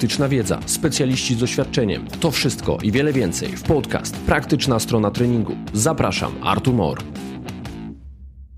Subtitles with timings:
[0.00, 2.06] praktyczna wiedza, specjaliści z doświadczeniem.
[2.20, 5.56] To wszystko i wiele więcej w podcast Praktyczna strona treningu.
[5.72, 6.98] Zapraszam, Artur Mor.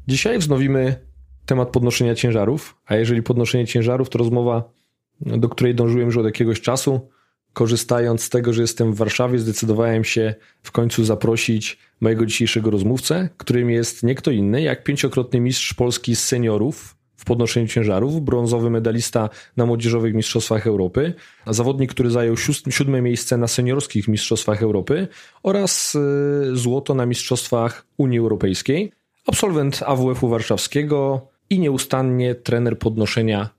[0.08, 1.06] Dzisiaj wznowimy
[1.46, 4.72] temat podnoszenia ciężarów, a jeżeli podnoszenie ciężarów, to rozmowa,
[5.20, 7.08] do której dążyłem już od jakiegoś czasu.
[7.52, 13.28] Korzystając z tego, że jestem w Warszawie, zdecydowałem się w końcu zaprosić mojego dzisiejszego rozmówcę,
[13.36, 18.70] którym jest nie kto inny jak pięciokrotny mistrz Polski z seniorów w podnoszeniu ciężarów, brązowy
[18.70, 21.14] medalista na młodzieżowych mistrzostwach Europy,
[21.46, 22.36] zawodnik, który zajął
[22.70, 25.08] siódme miejsce na seniorskich mistrzostwach Europy
[25.42, 28.92] oraz y, złoto na mistrzostwach Unii Europejskiej,
[29.26, 33.50] absolwent AWF-u warszawskiego i nieustannie trener podnoszenia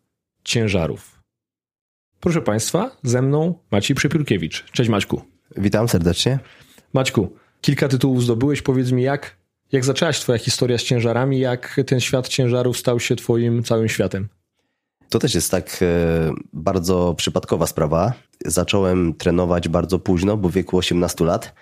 [0.43, 1.19] ciężarów.
[2.19, 4.65] Proszę Państwa, ze mną Maciej Przepiórkiewicz.
[4.71, 5.21] Cześć Maćku.
[5.57, 6.39] Witam serdecznie.
[6.93, 8.61] Maćku, kilka tytułów zdobyłeś.
[8.61, 9.42] Powiedz mi, jak
[9.73, 11.39] jak zaczęłaś twoja historia z ciężarami?
[11.39, 14.27] Jak ten świat ciężarów stał się twoim całym światem?
[15.09, 15.85] To też jest tak e,
[16.53, 18.13] bardzo przypadkowa sprawa.
[18.45, 21.53] Zacząłem trenować bardzo późno, bo w wieku 18 lat.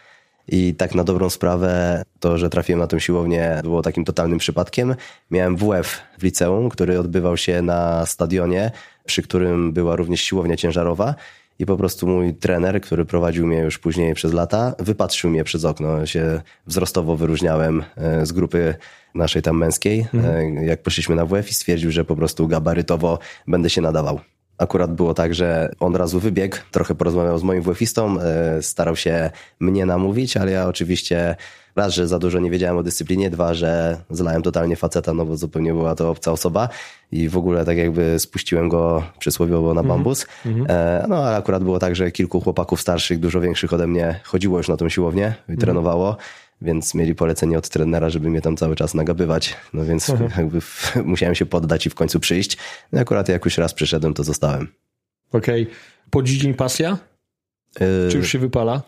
[0.48, 4.96] I tak na dobrą sprawę to, że trafiłem na tę siłownię było takim totalnym przypadkiem.
[5.32, 8.72] Miałem WF w liceum, który odbywał się na stadionie,
[9.06, 11.16] przy którym była również siłownia ciężarowa
[11.60, 15.66] i po prostu mój trener, który prowadził mnie już później przez lata, wypatrzył mnie przez
[15.66, 16.06] okno.
[16.06, 18.76] Się wzrostowo wyróżniałem e, z grupy
[19.16, 20.08] naszej tam męskiej.
[20.14, 20.58] Mhm.
[20.58, 24.20] E, jak poszliśmy na WF i stwierdził, że po prostu gabarytowo będę się nadawał.
[24.58, 29.32] Akurat było tak, że on razu wybiegł, trochę porozmawiał z moim WF-istą, e, starał się
[29.60, 31.36] mnie namówić, ale ja oczywiście
[31.76, 35.38] raz, że za dużo nie wiedziałem o dyscyplinie, dwa, że zlałem totalnie faceta, no bo
[35.38, 36.70] zupełnie była to obca osoba
[37.12, 39.88] i w ogóle tak jakby spuściłem go przysłowiowo na mhm.
[39.88, 40.26] bambus.
[40.46, 40.68] Mm -hmm.
[41.10, 44.68] No ale akurat było tak, że kilku chłopaków starszych, dużo większych ode mnie chodziło już
[44.68, 45.62] na tą siłownię i mm -hmm.
[45.62, 46.18] trenowało
[46.62, 49.56] więc mieli polecenie od trenera, żeby mnie tam cały czas nagabywać.
[49.74, 50.32] No więc mhm.
[50.44, 50.60] jakby
[51.04, 52.58] musiałem się poddać i w końcu przyjść.
[52.92, 54.68] No akurat jak już raz przyszedłem, to zostałem.
[55.32, 55.64] Okej.
[55.64, 55.76] Okay.
[56.10, 56.98] Po dziś pasja?
[57.80, 58.10] Yy...
[58.12, 58.82] Czy już się wypala?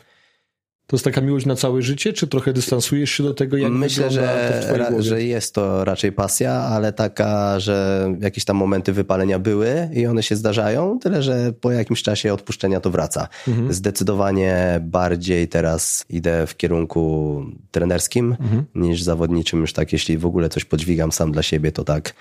[0.88, 4.12] To jest taka miłość na całe życie, czy trochę dystansujesz się do tego, jak Myślę,
[4.12, 10.06] że, że jest to raczej pasja, ale taka, że jakieś tam momenty wypalenia były i
[10.06, 13.28] one się zdarzają, tyle że po jakimś czasie odpuszczenia to wraca.
[13.48, 13.74] Mhm.
[13.74, 18.66] Zdecydowanie bardziej teraz idę w kierunku trenerskim mhm.
[18.76, 19.62] niż zawodniczym.
[19.62, 22.14] Już tak, jeśli w ogóle coś podźwigam sam dla siebie, to tak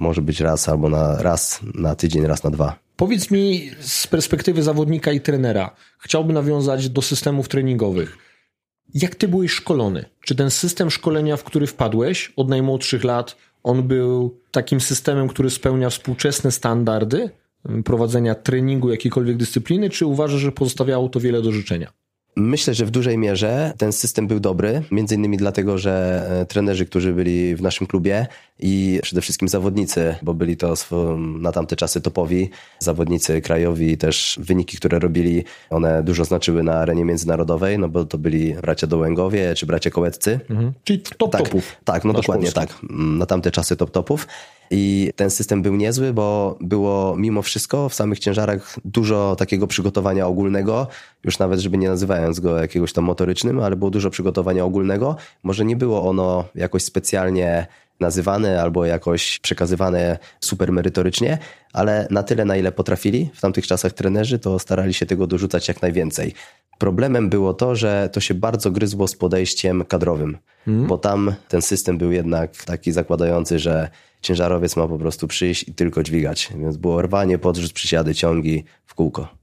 [0.00, 2.78] może być raz albo na raz na tydzień, raz na dwa.
[2.96, 8.18] Powiedz mi z perspektywy zawodnika i trenera, chciałbym nawiązać do systemów treningowych.
[8.94, 10.04] Jak ty byłeś szkolony?
[10.20, 15.50] Czy ten system szkolenia, w który wpadłeś od najmłodszych lat, on był takim systemem, który
[15.50, 17.30] spełnia współczesne standardy
[17.84, 21.92] prowadzenia treningu jakiejkolwiek dyscypliny, czy uważasz, że pozostawiało to wiele do życzenia?
[22.38, 26.86] Myślę, że w dużej mierze ten system był dobry, między innymi dlatego, że e, trenerzy,
[26.86, 28.26] którzy byli w naszym klubie
[28.58, 30.74] i przede wszystkim zawodnicy, bo byli to
[31.18, 37.04] na tamte czasy topowi, zawodnicy krajowi też wyniki, które robili, one dużo znaczyły na arenie
[37.04, 40.40] międzynarodowej, no bo to byli bracia Dołęgowie czy bracia Kołeccy.
[40.50, 40.72] Mhm.
[40.84, 41.76] Czyli top tak, topów.
[41.84, 42.76] Tak, no dokładnie Polski.
[42.76, 42.90] tak.
[43.18, 44.26] Na tamte czasy top topów.
[44.70, 50.26] I ten system był niezły, bo było mimo wszystko w samych ciężarach dużo takiego przygotowania
[50.26, 50.86] ogólnego,
[51.24, 51.90] już nawet, żeby nie
[52.28, 55.16] nazywając go jakiegoś tam motorycznym, ale było dużo przygotowania ogólnego.
[55.42, 57.66] Może nie było ono jakoś specjalnie
[58.00, 61.38] nazywane albo jakoś przekazywane super merytorycznie,
[61.72, 65.68] ale na tyle, na ile potrafili w tamtych czasach trenerzy, to starali się tego dorzucać
[65.68, 66.34] jak najwięcej.
[66.78, 70.86] Problemem było to, że to się bardzo gryzło z podejściem kadrowym, mm.
[70.86, 73.90] bo tam ten system był jednak taki zakładający, że
[74.22, 76.48] ciężarowiec ma po prostu przyjść i tylko dźwigać.
[76.58, 79.38] Więc było rwanie, podrzut, przysiady, ciągi w kółko.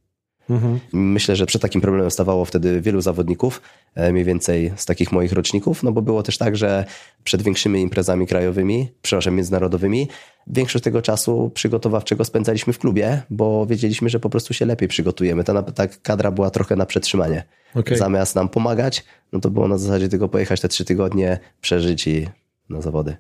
[0.50, 0.80] Mhm.
[0.94, 3.62] Myślę, że przed takim problemem stawało wtedy wielu zawodników,
[3.96, 6.86] e, mniej więcej z takich moich roczników, no bo było też tak, że
[7.24, 10.08] przed większymi imprezami krajowymi, przepraszam, międzynarodowymi,
[10.48, 15.44] większość tego czasu przygotowawczego spędzaliśmy w klubie, bo wiedzieliśmy, że po prostu się lepiej przygotujemy.
[15.44, 17.44] Ta, ta kadra była trochę na przetrzymanie.
[17.76, 17.98] Okay.
[17.98, 19.04] Zamiast nam pomagać,
[19.34, 22.28] no to było na zasadzie tylko pojechać te trzy tygodnie, przeżyć i
[22.70, 23.18] na zawody.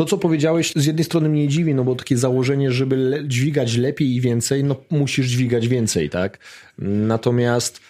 [0.00, 3.76] To, co powiedziałeś, z jednej strony mnie dziwi, no bo takie założenie, żeby le dźwigać
[3.76, 6.38] lepiej i więcej, no musisz dźwigać więcej, tak?
[6.78, 7.80] Natomiast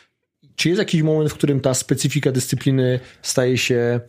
[0.56, 4.00] czy jest jakiś moment, w którym ta specyfika dyscypliny staje się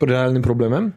[0.00, 0.92] realnym problemem?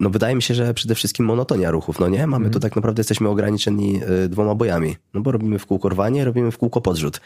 [0.00, 2.26] No wydaje mi się, że przede wszystkim monotonia ruchów, no nie?
[2.26, 2.52] Mamy mm.
[2.52, 6.50] tu tak naprawdę jesteśmy ograniczeni y, dwoma bojami, no bo robimy w kółko rwanie, robimy
[6.50, 7.20] w kółko podrzut.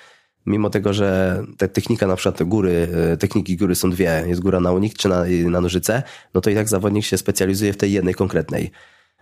[0.46, 4.60] Mimo tego, że ta technika na przykład góry, y, techniki góry są dwie, jest góra
[4.60, 6.02] na unik czy na, na nożyce,
[6.34, 8.70] no to i tak zawodnik się specjalizuje w tej jednej konkretnej.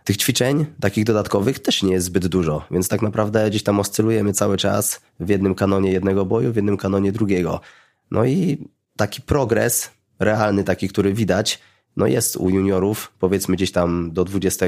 [0.04, 4.32] Tych ćwiczeń, takich dodatkowych, też nie jest zbyt dużo, więc tak naprawdę gdzieś tam oscylujemy
[4.32, 7.60] cały czas w jednym kanonie jednego boju, w jednym kanonie drugiego.
[8.10, 8.58] No i
[8.96, 11.58] taki progres, realny taki, który widać,
[11.96, 14.66] no jest u juniorów, powiedzmy gdzieś tam do 20,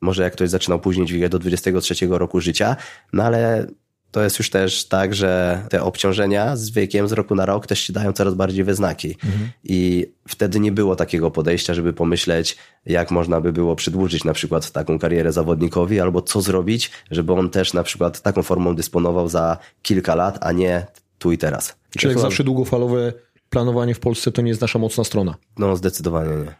[0.00, 2.76] może jak ktoś zaczynał później dźwigać do 23 roku życia,
[3.12, 3.66] no ale
[4.12, 7.80] to jest już też tak, że te obciążenia z wiekiem, z roku na rok też
[7.80, 9.16] się dają coraz bardziej we znaki.
[9.24, 9.50] Mhm.
[9.64, 12.56] I wtedy nie było takiego podejścia, żeby pomyśleć,
[12.86, 17.50] jak można by było przedłużyć na przykład taką karierę zawodnikowi, albo co zrobić, żeby on
[17.50, 20.86] też na przykład taką formą dysponował za kilka lat, a nie
[21.18, 21.76] tu i teraz.
[21.98, 23.12] Czyli jak zawsze długofalowe
[23.50, 25.34] planowanie w Polsce to nie jest nasza mocna strona.
[25.58, 26.54] No, zdecydowanie nie.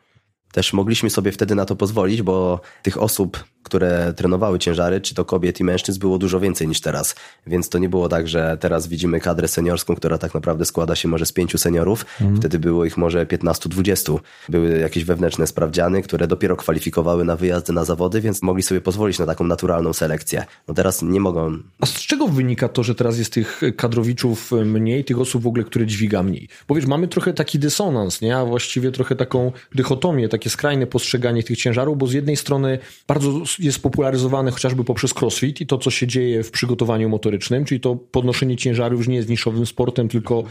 [0.52, 5.24] Też mogliśmy sobie wtedy na to pozwolić, bo tych osób, które trenowały ciężary, czy to
[5.24, 7.14] kobiet i mężczyzn, było dużo więcej niż teraz.
[7.46, 11.08] Więc to nie było tak, że teraz widzimy kadrę seniorską, która tak naprawdę składa się
[11.08, 12.06] może z pięciu seniorów.
[12.20, 12.36] Mhm.
[12.36, 14.18] Wtedy było ich może 15-20.
[14.48, 19.18] Były jakieś wewnętrzne sprawdziany, które dopiero kwalifikowały na wyjazdy na zawody, więc mogli sobie pozwolić
[19.18, 20.44] na taką naturalną selekcję.
[20.68, 21.58] No teraz nie mogą.
[21.80, 25.64] A z czego wynika to, że teraz jest tych kadrowiczów mniej, tych osób w ogóle,
[25.64, 26.48] które dźwiga mniej?
[26.68, 28.36] Bo wiesz, mamy trochę taki dysonans, nie?
[28.36, 33.42] A właściwie trochę taką dychotomię, takie skrajne postrzeganie tych ciężarów, bo z jednej strony bardzo
[33.58, 37.96] jest popularyzowane chociażby poprzez crossfit i to, co się dzieje w przygotowaniu motorycznym, czyli to
[37.96, 40.44] podnoszenie ciężarów już nie jest niszowym sportem, tylko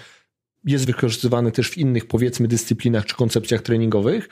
[0.66, 4.30] jest wykorzystywane też w innych, powiedzmy, dyscyplinach czy koncepcjach treningowych.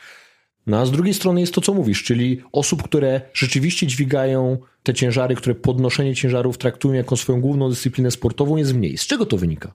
[0.68, 4.94] No a z drugiej strony jest to, co mówisz, czyli osób, które rzeczywiście dźwigają te
[4.94, 8.98] ciężary, które podnoszenie ciężarów traktują jako swoją główną dyscyplinę sportową, jest mniej.
[8.98, 9.74] Z czego to wynika?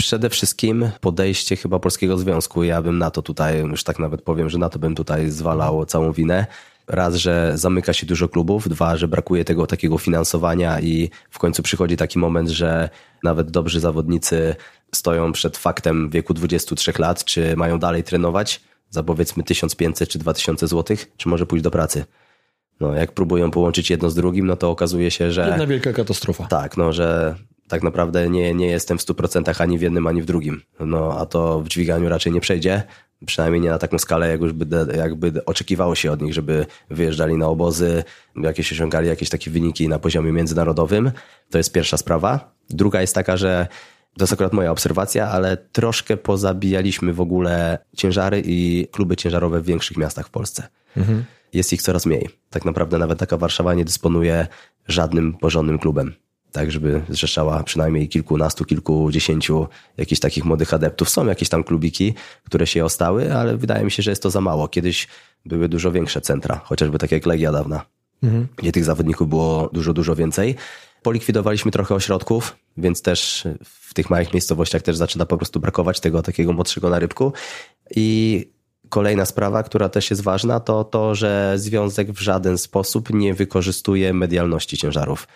[0.00, 2.64] Przede wszystkim podejście chyba Polskiego Związku.
[2.64, 5.86] Ja bym na to tutaj, już tak nawet powiem, że na to bym tutaj zwalał
[5.86, 6.46] całą winę.
[6.86, 11.62] Raz, że zamyka się dużo klubów, dwa, że brakuje tego takiego finansowania i w końcu
[11.62, 12.88] przychodzi taki moment, że
[13.22, 14.56] nawet dobrzy zawodnicy
[14.94, 18.60] stoją przed faktem wieku 23 lat, czy mają dalej trenować
[18.90, 22.04] za powiedzmy 1500 czy 2000 złotych, czy może pójść do pracy.
[22.80, 25.46] No, jak próbują połączyć jedno z drugim, no to okazuje się, że.
[25.48, 26.46] Jedna wielka katastrofa.
[26.46, 27.34] Tak, no, że
[27.70, 30.62] tak naprawdę nie, nie jestem w 100% ani w jednym, ani w drugim.
[30.80, 32.82] No, a to w dźwiganiu raczej nie przejdzie.
[33.26, 37.36] Przynajmniej nie na taką skalę, jak już by, jakby oczekiwało się od nich, żeby wyjeżdżali
[37.36, 38.04] na obozy,
[38.36, 41.10] jakieś osiągali jakieś takie wyniki na poziomie międzynarodowym.
[41.50, 42.54] To jest pierwsza sprawa.
[42.70, 43.66] Druga jest taka, że
[44.18, 49.64] to jest akurat moja obserwacja, ale troszkę pozabijaliśmy w ogóle ciężary i kluby ciężarowe w
[49.64, 50.68] większych miastach w Polsce.
[50.96, 51.24] Mhm.
[51.52, 52.28] Jest ich coraz mniej.
[52.50, 54.46] Tak naprawdę nawet taka Warszawa nie dysponuje
[54.88, 56.14] żadnym porządnym klubem
[56.52, 59.66] tak żeby zrzeszała przynajmniej kilkunastu, kilkudziesięciu
[59.96, 61.10] jakichś takich młodych adeptów.
[61.10, 62.14] Są jakieś tam klubiki,
[62.44, 64.68] które się ostały, ale wydaje mi się, że jest to za mało.
[64.68, 65.08] Kiedyś
[65.46, 67.86] były dużo większe centra, chociażby tak jak Legia dawna,
[68.22, 68.48] mhm.
[68.56, 70.56] gdzie tych zawodników było dużo, dużo więcej.
[71.02, 76.22] Polikwidowaliśmy trochę ośrodków, więc też w tych małych miejscowościach też zaczyna po prostu brakować tego
[76.22, 77.32] takiego młodszego narybku.
[77.96, 78.48] I
[78.88, 84.12] kolejna sprawa, która też jest ważna, to to, że związek w żaden sposób nie wykorzystuje
[84.12, 85.26] medialności ciężarów.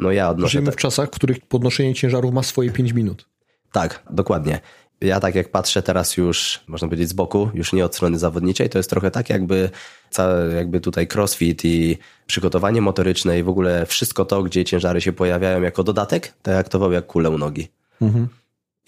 [0.00, 0.50] No ja odnoszę...
[0.50, 3.28] Żyjemy w czasach, w których podnoszenie ciężarów ma swoje 5 minut.
[3.72, 4.60] Tak, dokładnie.
[5.00, 8.68] Ja tak jak patrzę teraz już, można powiedzieć z boku, już nie od strony zawodniczej,
[8.68, 9.70] to jest trochę tak jakby,
[10.56, 15.62] jakby tutaj crossfit i przygotowanie motoryczne i w ogóle wszystko to, gdzie ciężary się pojawiają
[15.62, 17.68] jako dodatek, traktował jak kulę u nogi.
[18.00, 18.28] Mhm.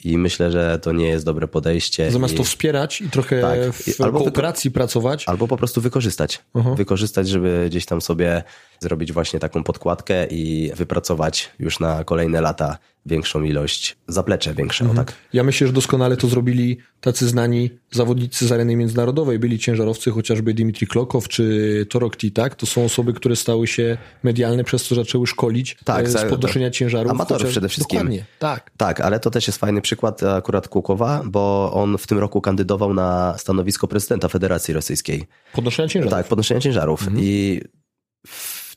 [0.04, 2.10] I myślę, że to nie jest dobre podejście.
[2.10, 2.36] Zamiast i...
[2.36, 3.72] to wspierać i trochę tak.
[3.72, 4.74] w albo kooperacji wyko...
[4.74, 5.28] pracować.
[5.28, 6.42] Albo po prostu wykorzystać.
[6.54, 6.76] Uh-huh.
[6.76, 8.42] Wykorzystać, żeby gdzieś tam sobie
[8.82, 15.06] zrobić właśnie taką podkładkę i wypracować już na kolejne lata większą ilość, zaplecze większe, mhm.
[15.06, 15.16] tak.
[15.32, 19.38] Ja myślę, że doskonale to zrobili tacy znani zawodnicy z areny międzynarodowej.
[19.38, 22.54] Byli ciężarowcy, chociażby Dimitri Klokow czy Torokti, tak?
[22.54, 26.66] To są osoby, które stały się medialne, przez co zaczęły szkolić tak, e, z podnoszenia
[26.66, 26.74] tak.
[26.74, 27.12] ciężarów.
[27.12, 27.50] Amatorów chociaż...
[27.50, 27.98] przede wszystkim.
[27.98, 28.70] Dokładnie, tak.
[28.76, 32.94] Tak, ale to też jest fajny przykład akurat Kukowa, bo on w tym roku kandydował
[32.94, 35.24] na stanowisko prezydenta Federacji Rosyjskiej.
[35.52, 36.12] Podnoszenia ciężarów.
[36.12, 37.02] Tak, podnoszenia ciężarów.
[37.02, 37.24] Mhm.
[37.24, 37.60] I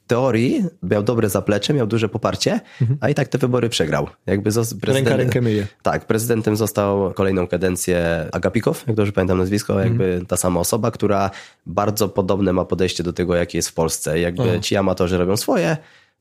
[0.07, 2.99] teorii miał dobre zaplecze, miał duże poparcie, mhm.
[3.01, 4.07] a i tak te wybory przegrał.
[4.25, 5.67] Jakby Ręka rękę myje.
[5.81, 9.89] Tak, prezydentem został kolejną kadencję Agapikow, jak dobrze pamiętam nazwisko, mhm.
[9.89, 11.31] jakby ta sama osoba, która
[11.65, 14.19] bardzo podobne ma podejście do tego, jakie jest w Polsce.
[14.19, 14.59] Jakby Aha.
[14.59, 15.77] ci amatorzy robią swoje,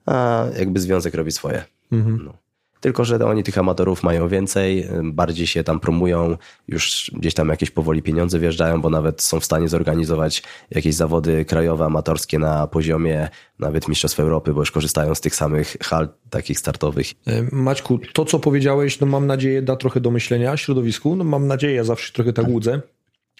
[0.06, 1.64] a jakby związek robi swoje.
[1.92, 2.24] Mhm.
[2.24, 2.43] No.
[2.84, 6.36] Tylko, że oni tych amatorów mają więcej, bardziej się tam promują,
[6.68, 11.44] już gdzieś tam jakieś powoli pieniądze wjeżdżają, bo nawet są w stanie zorganizować jakieś zawody
[11.44, 16.58] krajowe, amatorskie na poziomie nawet Mistrzostw Europy, bo już korzystają z tych samych hal takich
[16.58, 17.06] startowych.
[17.26, 21.46] E, Maćku, to co powiedziałeś, no mam nadzieję da trochę do myślenia środowisku, no mam
[21.46, 22.80] nadzieję, ja zawsze trochę tak łudzę.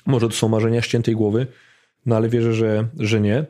[0.06, 1.46] Może to są marzenia ściętej głowy,
[2.06, 3.46] no ale wierzę, że, że nie.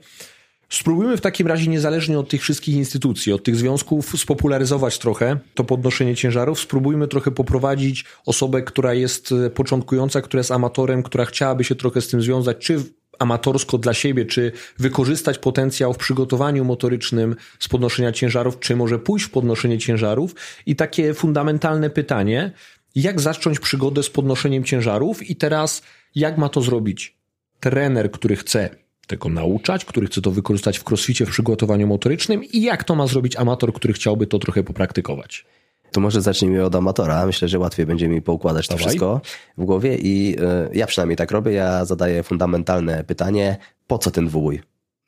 [0.68, 5.64] Spróbujmy w takim razie, niezależnie od tych wszystkich instytucji, od tych związków, spopularyzować trochę to
[5.64, 6.61] podnoszenie ciężarów.
[6.61, 12.00] Spróbujmy trochę poprowadzić osobę, która jest e, początkująca, która jest amatorem, która chciałaby się trochę
[12.00, 12.83] z tym związać, czy
[13.18, 19.26] amatorsko dla siebie, czy wykorzystać potencjał w przygotowaniu motorycznym z podnoszenia ciężarów, czy może pójść
[19.26, 20.35] w podnoszenie ciężarów.
[20.66, 22.52] I takie fundamentalne pytanie,
[22.94, 25.83] jak zacząć przygodę z podnoszeniem ciężarów i teraz
[26.14, 27.16] jak ma to zrobić
[27.61, 32.62] trener, który chce tego nauczać, który chce to wykorzystać w crossficie, w przygotowaniu motorycznym i
[32.62, 35.44] jak to ma zrobić amator, który chciałby to trochę popraktykować?
[35.92, 37.26] To może zacznijmy od amatora.
[37.26, 38.87] Myślę, że łatwiej będzie mi poukładać to Dawaj.
[38.87, 39.20] wszystko
[39.58, 40.37] w głowie i
[40.73, 41.52] y, ja przynajmniej tak robię.
[41.52, 43.56] Ja zadaję fundamentalne pytanie,
[43.87, 44.61] po co ten dwubój?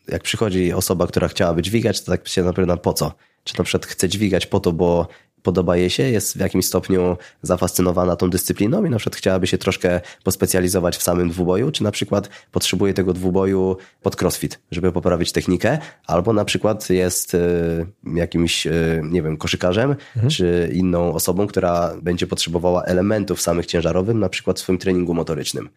[0.08, 3.12] Jak przychodzi osoba, która chciałaby dźwigać, to tak się naprawdę po co?
[3.44, 5.08] Czy na przykład chce dźwigać po to, bo
[5.46, 9.58] podoba jej się, jest w jakimś stopniu zafascynowana tą dyscypliną i na przykład chciałaby się
[9.58, 15.32] troszkę pospecjalizować w samym dwuboju, czy na przykład potrzebuje tego dwuboju pod crossfit, żeby poprawić
[15.32, 19.96] technikę, albo na przykład jest y, jakimś, y, nie wiem, koszykarzem,
[20.28, 25.68] czy inną osobą, która będzie potrzebowała elementów samych ciężarowych, na przykład w swoim treningu motorycznym.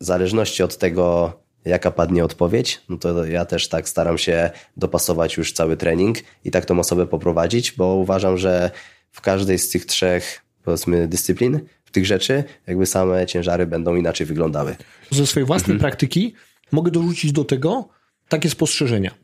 [0.00, 1.32] W zależności od tego,
[1.64, 6.50] jaka padnie odpowiedź, no to ja też tak staram się dopasować już cały trening i
[6.50, 8.70] tak tą osobę poprowadzić, bo uważam, że
[9.14, 14.26] w każdej z tych trzech, powiedzmy, dyscyplin, w tych rzeczy, jakby same ciężary będą inaczej
[14.26, 14.76] wyglądały.
[15.10, 15.80] Ze swojej własnej Mhm.
[15.80, 16.34] praktyki
[16.72, 17.88] mogę dorzucić do tego
[18.28, 19.14] takie spostrzeżenia.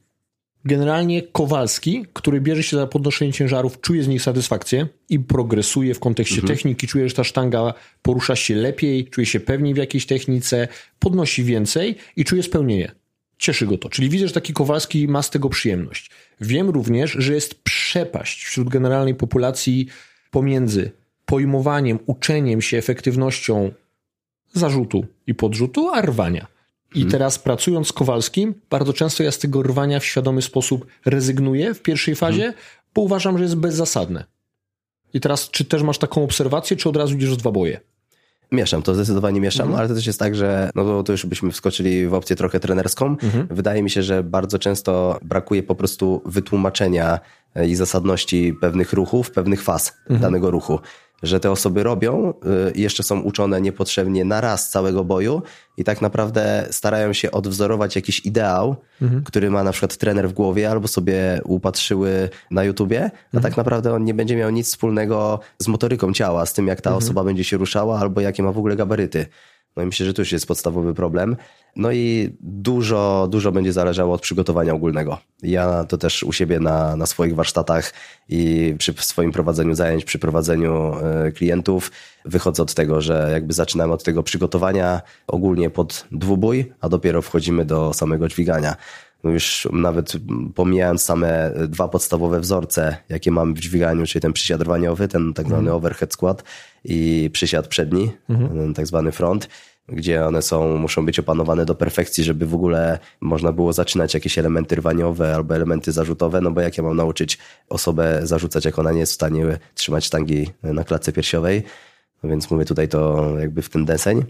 [0.65, 6.01] Generalnie Kowalski, który bierze się za podnoszenie ciężarów, czuje z nich satysfakcję i progresuje w
[6.01, 6.57] kontekście Mhm.
[6.57, 10.69] techniki, czuje, że ta sztanga porusza się lepiej, czuje się pewniej w jakiejś technice,
[10.99, 12.93] podnosi więcej i czuje spełnienie.
[13.41, 13.89] Cieszy go to.
[13.89, 16.11] Czyli widzę, że taki Kowalski ma z tego przyjemność.
[16.41, 19.87] Wiem również, że jest przepaść wśród generalnej populacji
[20.31, 20.91] pomiędzy
[21.27, 23.73] pojmowaniem, uczeniem się efektywnością
[24.53, 26.47] zarzutu i podrzutu, a rwania.
[26.95, 31.75] I teraz pracując z Kowalskim, bardzo często ja z tego rwania w świadomy sposób rezygnuję
[31.75, 32.55] w pierwszej fazie,
[32.95, 34.25] bo uważam, że jest bezzasadne.
[35.15, 37.81] I teraz, czy też masz taką obserwację, czy od razu idziesz w dwa boje?
[38.53, 39.79] Mieszam, to zdecydowanie mieszam, Mhm.
[39.81, 42.61] ale to też jest tak, że no to, to już byśmy wskoczyli w opcję trochę
[42.61, 43.07] trenerską.
[43.07, 43.47] Mhm.
[43.51, 47.21] Wydaje mi się, że bardzo często brakuje po prostu wytłumaczenia
[47.55, 50.21] e, i zasadności pewnych ruchów, pewnych faz Mhm.
[50.21, 50.79] danego ruchu.
[51.23, 52.35] Że te osoby robią
[52.75, 55.43] y, jeszcze są uczone niepotrzebnie na raz całego boju
[55.77, 59.25] i tak naprawdę starają się odwzorować jakiś ideał, Mhm.
[59.25, 63.43] który ma na przykład trener w głowie albo sobie upatrzyły na YouTubie, a Mhm.
[63.43, 66.97] tak naprawdę on nie będzie miał nic wspólnego z motoryką ciała, z tym jak ta
[66.97, 69.27] osoba będzie się ruszała albo jakie ma w ogóle gabaryty.
[69.81, 71.37] No i myślę, że to już jest podstawowy problem.
[71.77, 75.19] No i dużo, dużo będzie zależało od przygotowania ogólnego.
[75.43, 77.93] Ja to też u siebie na, na swoich warsztatach
[78.29, 81.93] i przy swoim prowadzeniu zajęć, przy prowadzeniu e, klientów
[82.25, 87.65] wychodzę od tego, że jakby zaczynamy od tego przygotowania ogólnie pod dwubój, a dopiero wchodzimy
[87.65, 88.77] do samego dźwigania.
[89.25, 90.13] No już nawet
[90.55, 95.47] pomijając same dwa podstawowe wzorce, jakie mamy w dźwiganiu, czyli ten przysiad rwaniowy, ten tak
[95.47, 96.45] zwany overhead squat
[96.85, 98.13] i przysiad przedni,
[98.55, 99.49] ten tak zwany front,
[99.93, 104.39] gdzie one są, muszą być opanowane do perfekcji, żeby w ogóle można było zaczynać jakieś
[104.39, 108.93] elementy rwaniowe albo elementy zarzutowe, no bo jak ja mam nauczyć osobę zarzucać, jak ona
[108.93, 111.63] nie jest w stanie trzymać sztangi na klatce piersiowej,
[112.23, 114.25] no więc mówię tutaj to jakby w ten deseń.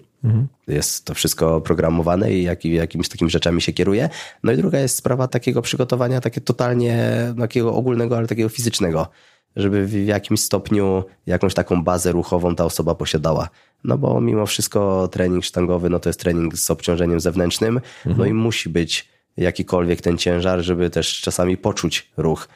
[0.69, 4.09] Jest to wszystko programowane i jak, jakimiś takimi rzeczami się kieruje.
[4.43, 9.09] No i druga jest sprawa takiego przygotowania, takie totalnie takiego ogólnego, ale takiego fizycznego,
[9.57, 13.49] żeby w jakimś stopniu jakąś taką bazę ruchową ta osoba posiadała.
[13.85, 18.33] No bo mimo wszystko trening sztangowy, no to jest trening z obciążeniem zewnętrznym, no i
[18.33, 22.49] musi być jakikolwiek ten ciężar, żeby też czasami poczuć ruch.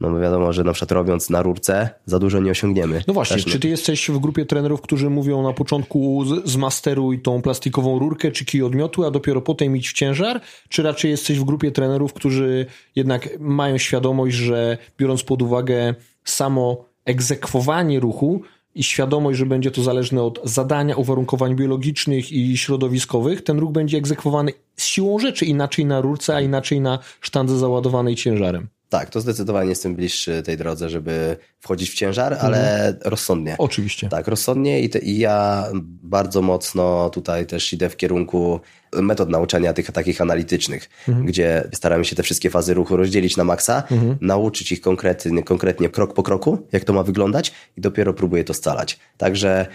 [0.00, 3.02] No bo wiadomo, że na przykład robiąc na rurce za dużo nie osiągniemy.
[3.06, 7.98] No właśnie, czy ty jesteś w grupie trenerów, którzy mówią na początku zmasteruj tą plastikową
[7.98, 10.40] rurkę czy kij odmiotu, a dopiero potem idź w ciężar?
[10.68, 15.94] Czy raczej jesteś w grupie trenerów, którzy jednak mają świadomość, że biorąc pod uwagę
[16.30, 18.42] samo egzekwowanie ruchu
[18.74, 23.98] i świadomość, że będzie to zależne od zadania, uwarunkowań biologicznych i środowiskowych, ten ruch będzie
[23.98, 28.68] egzekwowany z siłą rzeczy inaczej na rurce, a inaczej na sztandze załadowanej ciężarem?
[28.88, 33.54] Tak, to zdecydowanie jestem bliższy tej drodze, żeby wchodzić w ciężar, ale rozsądnie.
[33.58, 34.08] Oczywiście.
[34.08, 35.64] Tak, rozsądnie i, te, i ja
[36.02, 38.60] bardzo mocno tutaj też idę w kierunku
[38.92, 40.90] metod nauczania tych takich analitycznych,
[41.24, 43.82] gdzie staramy się te wszystkie fazy ruchu rozdzielić na maksa,
[44.20, 48.54] nauczyć ich konkretnie, konkretnie krok po kroku, jak to ma wyglądać i dopiero próbuję to
[48.54, 48.98] scalać.
[49.16, 49.66] Także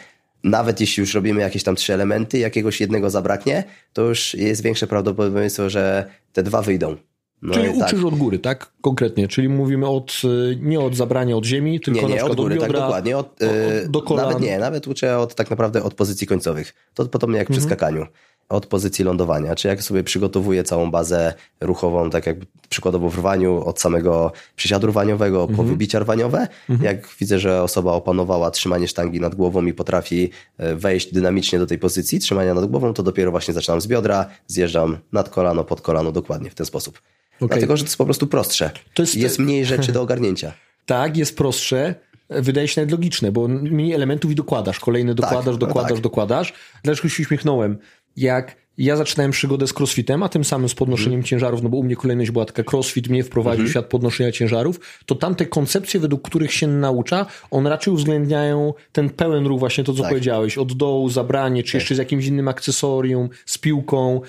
[0.43, 4.87] nawet jeśli już robimy jakieś tam trzy elementy, jakiegoś jednego zabraknie, to już jest większe
[4.87, 6.95] prawdopodobieństwo, że te dwa wyjdą.
[7.43, 7.87] No Czyli i tak.
[7.87, 8.71] uczysz od góry, tak?
[8.81, 9.27] Konkretnie.
[9.27, 10.21] Czyli mówimy od,
[10.51, 12.69] y, nie od zabrania od ziemi, tylko Nie, na nie, przykład od góry, od tak
[12.69, 13.17] biodra, dokładnie.
[13.17, 14.25] Od, od- do kolan.
[14.25, 16.73] Nawet nie, nawet uczę od, tak naprawdę od pozycji końcowych.
[16.93, 17.69] To podobnie jak przy Mhm.
[17.69, 18.05] skakaniu.
[18.49, 19.55] Od pozycji lądowania.
[19.55, 22.37] Czy jak sobie przygotowuję całą bazę ruchową, tak jak
[22.69, 25.57] przykładowo w rwaniu, od samego przysiadu rwaniowego Mhm.
[25.57, 26.47] po wybicia rwaniowe.
[26.81, 31.65] Jak widzę, że osoba opanowała trzymanie sztangi nad głową i potrafi e, wejść dynamicznie do
[31.67, 35.81] tej pozycji trzymania nad głową, to dopiero właśnie zaczynam z biodra, zjeżdżam nad kolano, pod
[35.81, 37.01] kolano, dokładnie w ten sposób.
[37.39, 38.71] Dlatego, że to jest po prostu prostsze.
[38.93, 40.53] To jest- jest mniej rzeczy do ogarnięcia.
[40.85, 41.95] Tak, jest prostsze,
[42.29, 44.79] wydaje się nawet logiczne, bo mniej elementów i dokładasz.
[44.79, 46.01] Kolejny dokładasz, no dokładasz, tak.
[46.01, 46.53] dokładasz.
[46.83, 47.77] Dlaczego się uśmiechnąłem?
[48.17, 51.23] Jak ja zaczynałem przygodę z crossfitem, a tym samym z podnoszeniem mm.
[51.23, 53.71] ciężarów, no bo u mnie kolejność była taka crossfit mnie wprowadził mm -hmm.
[53.71, 59.45] świat podnoszenia ciężarów, to tamte koncepcje, według których się naucza, on raczej uwzględniają ten pełen
[59.45, 60.09] ruch, właśnie to, co tak.
[60.11, 61.81] powiedziałeś, od dołu, zabranie, czy tak.
[61.81, 64.21] jeszcze z jakimś innym akcesorium, z piłką,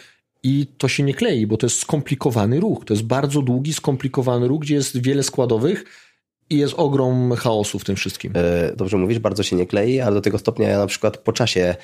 [0.45, 2.85] i to się nie klei, bo to jest skomplikowany ruch.
[2.85, 5.85] To jest bardzo długi, skomplikowany ruch, gdzie jest wiele składowych
[6.50, 8.33] i jest ogrom chaosu w tym wszystkim.
[8.35, 11.33] E, dobrze mówisz, bardzo się nie klei, ale do tego stopnia ja na przykład po
[11.33, 11.76] czasie,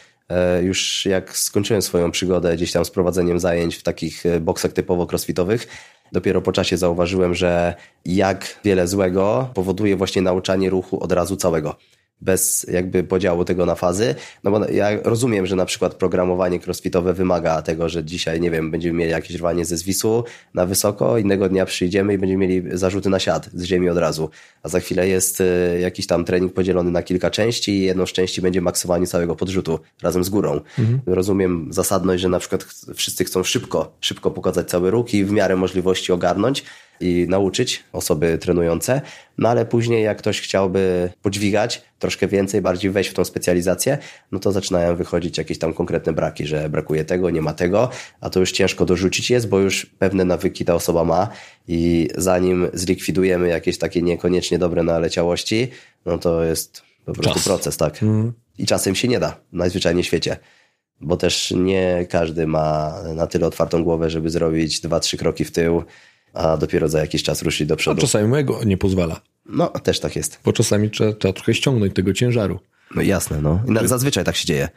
[0.62, 5.06] już jak skończyłem swoją przygodę gdzieś tam z prowadzeniem zajęć w takich e, boksach typowo
[5.06, 5.68] crossfitowych,
[6.12, 11.76] dopiero po czasie zauważyłem, że jak wiele złego powoduje właśnie nauczanie ruchu od razu całego
[12.20, 14.14] bez jakby podziału tego na fazy.
[14.44, 18.70] No bo ja rozumiem, że na przykład programowanie crossfitowe wymaga tego, że dzisiaj, nie wiem,
[18.70, 20.24] będziemy mieli jakieś rwanie ze zwisu
[20.54, 24.30] na wysoko, innego dnia przyjdziemy i będziemy mieli zarzuty na siat z ziemi od razu.
[24.62, 28.12] A za chwilę jest y, jakiś tam trening podzielony na kilka części i jedną z
[28.12, 30.60] części będzie maksowanie całego podrzutu razem z górą.
[30.78, 31.00] Mhm.
[31.06, 35.56] Rozumiem zasadność, że na przykład wszyscy chcą szybko, szybko pokazać cały ruch i w miarę
[35.56, 36.64] możliwości ogarnąć,
[37.00, 39.00] i nauczyć osoby trenujące,
[39.38, 43.98] no ale później jak ktoś chciałby podźwigać troszkę więcej, bardziej wejść w tą specjalizację,
[44.32, 47.90] no to zaczynają wychodzić jakieś tam konkretne braki, że brakuje tego, nie ma tego,
[48.20, 51.28] a to już ciężko dorzucić jest, bo już pewne nawyki ta osoba ma
[51.68, 55.68] i zanim zlikwidujemy jakieś takie niekoniecznie dobre naleciałości,
[56.06, 57.44] no to jest po prostu Czas.
[57.44, 58.02] proces, tak.
[58.02, 58.32] Mhm.
[58.58, 60.36] I czasem się nie da, najzwyczajniej w świecie
[61.00, 65.52] bo też nie każdy ma na tyle otwartą głowę, żeby zrobić dwa, trzy kroki w
[65.52, 65.84] tył,
[66.34, 67.98] a dopiero za jakiś czas ruszyć do przodu.
[67.98, 69.20] A czasami mojego nie pozwala.
[69.46, 70.40] No, też tak jest.
[70.44, 72.58] Bo czasami trzeba, trzeba trochę ściągnąć tego ciężaru.
[72.96, 73.60] No jasne, no.
[73.84, 74.68] I zazwyczaj tak się dzieje.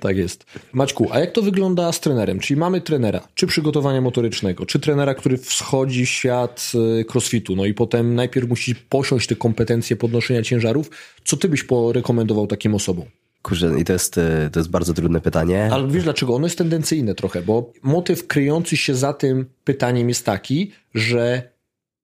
[0.00, 0.44] Tak jest.
[0.72, 2.38] Maćku, a jak to wygląda z trenerem?
[2.38, 7.64] Czyli mamy trenera, czy przygotowania motorycznego, czy trenera, który wschodzi w świat y, crossfitu, no
[7.64, 10.90] i potem najpierw musi posiąść te kompetencje podnoszenia ciężarów.
[11.24, 13.06] Co ty byś porekomendował takim osobom?
[13.44, 15.68] Kurczę, i to jest, y, to jest bardzo trudne pytanie.
[15.72, 16.34] Ale wiesz dlaczego?
[16.34, 21.54] Ono jest tendencyjne trochę, bo motyw kryjący się za tym pytaniem jest taki, że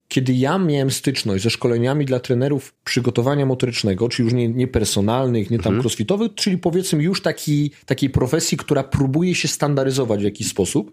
[0.08, 5.50] kiedy ja miałem styczność ze szkoleniami dla trenerów przygotowania motorycznego, czyli już nie, nie personalnych,
[5.50, 5.80] nie tam mhm.
[5.80, 10.92] crossfitowych, czyli powiedzmy już taki, takiej profesji, która próbuje się standaryzować w jakiś sposób,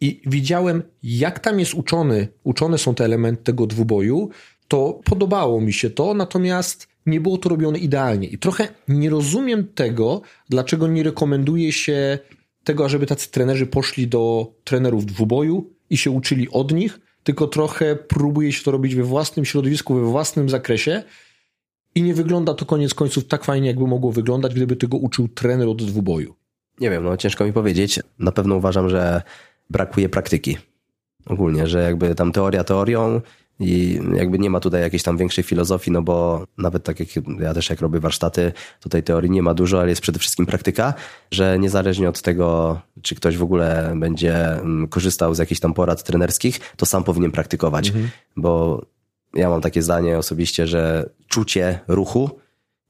[0.00, 4.30] i widziałem, jak tam jest uczony, uczone są te elementy tego dwuboju,
[4.68, 8.28] to podobało mi się to, natomiast nie było to robione idealnie.
[8.28, 12.18] I trochę nie rozumiem tego, dlaczego nie rekomenduje się
[12.64, 17.96] tego, ażeby tacy trenerzy poszli do trenerów dwuboju i się uczyli od nich, tylko trochę
[17.96, 21.02] próbuje się to robić we własnym środowisku, we własnym zakresie
[21.94, 25.68] i nie wygląda to koniec końców tak fajnie, jakby mogło wyglądać, gdyby tego uczył trener
[25.68, 26.34] od dwuboju.
[26.80, 28.00] Nie wiem, no ciężko mi powiedzieć.
[28.18, 29.22] Na pewno uważam, że
[29.70, 30.58] brakuje praktyki.
[31.26, 33.20] Ogólnie, że jakby tam teoria teorią,
[33.60, 37.08] i jakby nie ma tutaj jakiejś tam większej filozofii, no bo nawet tak jak
[37.40, 40.94] ja też jak robię warsztaty, tutaj teorii nie ma dużo, ale jest przede wszystkim praktyka,
[41.30, 46.02] że niezależnie od tego, czy ktoś w ogóle będzie mm, korzystał z jakichś tam porad
[46.02, 48.10] trenerskich, to sam powinien praktykować, mhm.
[48.36, 48.82] bo
[49.34, 52.30] ja mam takie zdanie osobiście, że czucie ruchu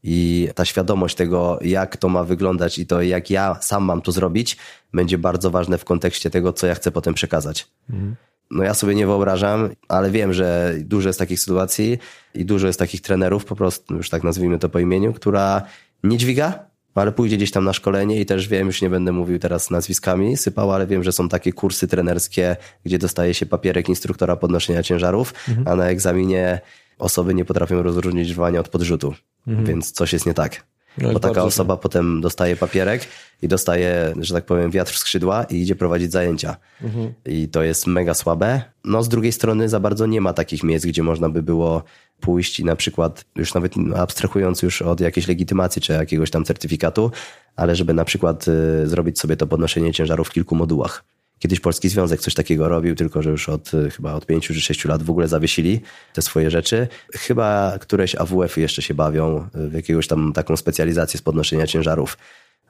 [0.02, 4.12] i ta świadomość tego, jak to ma wyglądać i to, jak ja sam mam to
[4.12, 4.56] zrobić,
[4.92, 7.68] będzie bardzo ważne w kontekście tego, co ja chcę potem przekazać.
[7.90, 8.16] Mhm
[8.50, 11.98] no ja sobie nie wyobrażam, ale wiem, że dużo jest takich sytuacji
[12.34, 15.62] i dużo jest takich trenerów, po prostu już tak nazwijmy to po imieniu, która
[16.04, 19.38] nie dźwiga, ale pójdzie gdzieś tam na szkolenie i też wiem, już nie będę mówił
[19.38, 24.36] teraz nazwiskami, sypał, ale wiem, że są takie kursy trenerskie, gdzie dostaje się papierek instruktora
[24.36, 25.68] podnoszenia ciężarów, mhm.
[25.68, 26.60] a na egzaminie
[26.98, 29.14] osoby nie potrafią rozróżnić rwania od podrzutu,
[29.46, 29.66] mhm.
[29.66, 30.64] więc coś jest nie tak.
[30.98, 33.02] No bo taka osoba potem dostaje papierek
[33.42, 36.56] i dostaje, że tak powiem, wiatr w skrzydła i idzie prowadzić zajęcia.
[36.82, 37.12] Mhm.
[37.26, 38.62] I to jest mega słabe.
[38.84, 41.82] No z drugiej strony za bardzo nie ma takich miejsc, gdzie można by było
[42.20, 47.10] pójść i na przykład, już nawet abstrahując już od jakiejś legitymacji czy jakiegoś tam certyfikatu,
[47.56, 51.04] ale żeby na przykład y, zrobić sobie to podnoszenie ciężarów w kilku modułach.
[51.40, 54.88] Kiedyś Polski Związek coś takiego robił, tylko że już od chyba od pięciu czy sześciu
[54.88, 55.80] lat w ogóle zawiesili
[56.12, 56.88] te swoje rzeczy.
[57.12, 62.18] Chyba któreś AWF-y jeszcze się bawią w jakiegoś tam taką specjalizację z podnoszenia ciężarów.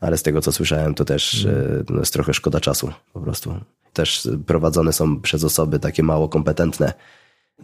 [0.01, 1.85] Ale z tego, co słyszałem, to też mm.
[1.91, 3.61] no jest trochę szkoda czasu po prostu.
[3.93, 6.93] Też prowadzone są przez osoby takie mało kompetentne,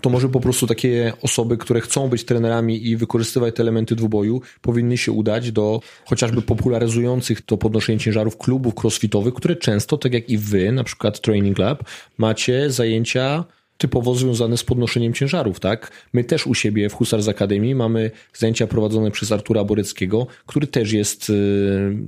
[0.00, 4.40] to może po prostu takie osoby, które chcą być trenerami i wykorzystywać te elementy dwuboju,
[4.60, 10.30] powinny się udać do chociażby popularyzujących to podnoszenie ciężarów klubów crossfitowych, które często, tak jak
[10.30, 11.84] i wy, na przykład Training Lab,
[12.18, 13.44] macie zajęcia
[13.78, 15.90] typowo związane z podnoszeniem ciężarów, tak?
[16.12, 20.92] My też u siebie w Husarz Akademii mamy zajęcia prowadzone przez Artura Boreckiego, który też
[20.92, 21.34] jest y,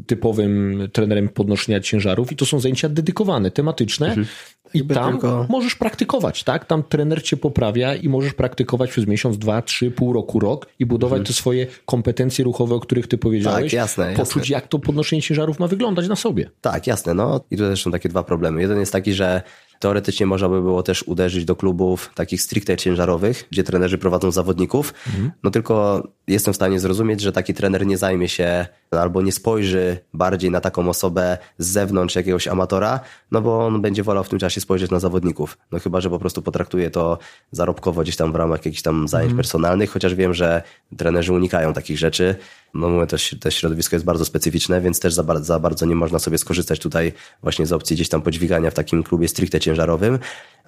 [0.06, 4.26] typowym trenerem podnoszenia ciężarów i to są zajęcia dedykowane, tematyczne, mhm.
[4.74, 5.46] I tam tylko...
[5.48, 6.64] możesz praktykować, tak?
[6.64, 10.86] Tam trener cię poprawia i możesz praktykować przez miesiąc, dwa, trzy, pół roku, rok i
[10.86, 11.26] budować mhm.
[11.26, 13.62] te swoje kompetencje ruchowe, o których ty powiedziałeś.
[13.62, 14.14] Tak, jasne.
[14.16, 14.54] Poczuć, jasne.
[14.54, 16.50] jak to podnoszenie ciężarów ma wyglądać na sobie.
[16.60, 17.14] Tak, jasne.
[17.14, 18.60] No i tu też są takie dwa problemy.
[18.60, 19.42] Jeden jest taki, że
[19.78, 24.94] Teoretycznie można by było też uderzyć do klubów takich stricte ciężarowych, gdzie trenerzy prowadzą zawodników.
[25.06, 25.30] Mhm.
[25.42, 29.98] No tylko jestem w stanie zrozumieć, że taki trener nie zajmie się albo nie spojrzy
[30.14, 34.38] bardziej na taką osobę z zewnątrz jakiegoś amatora, no bo on będzie wolał w tym
[34.38, 35.58] czasie spojrzeć na zawodników.
[35.72, 37.18] No chyba, że po prostu potraktuje to
[37.52, 39.36] zarobkowo gdzieś tam w ramach jakichś tam zajęć mhm.
[39.36, 40.62] personalnych, chociaż wiem, że
[40.96, 42.36] trenerzy unikają takich rzeczy.
[42.74, 45.94] No mówię, to, to środowisko jest bardzo specyficzne, więc też za, bardzo, za bardzo nie
[45.94, 50.18] można sobie skorzystać tutaj właśnie z opcji gdzieś tam podźwigania w takim klubie stricte ciężarowym.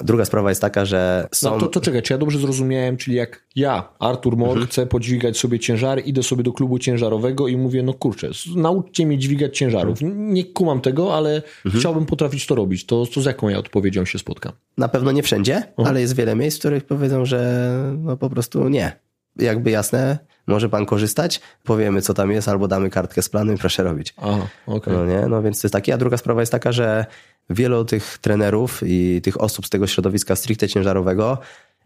[0.01, 1.51] Druga sprawa jest taka, że są...
[1.51, 4.67] No to, to czekaj, czy ja dobrze zrozumiałem, czyli jak ja, Artur Mor, mhm.
[4.67, 9.19] chcę podźwigać sobie ciężary, idę sobie do klubu ciężarowego i mówię, no kurczę, nauczcie mnie
[9.19, 10.03] dźwigać ciężarów.
[10.03, 10.35] Mhm.
[10.35, 11.81] Nie kumam tego, ale mhm.
[11.81, 12.87] chciałbym potrafić to robić.
[12.87, 14.53] To, to z jaką ja odpowiedzią się spotkam?
[14.79, 18.69] Na pewno nie wszędzie, ale jest wiele miejsc, w których powiedzą, że no po prostu
[18.69, 19.01] nie.
[19.37, 23.59] Jakby jasne, może pan korzystać, powiemy co tam jest, albo damy kartkę z planu i
[23.59, 24.15] proszę robić.
[24.17, 24.95] Aha, okay.
[24.95, 25.27] no, nie?
[25.29, 25.95] no więc to jest takie.
[25.95, 27.07] A druga sprawa jest taka, że
[27.51, 31.39] wielu tych trenerów i tych osób z tego środowiska stricte ciężarowego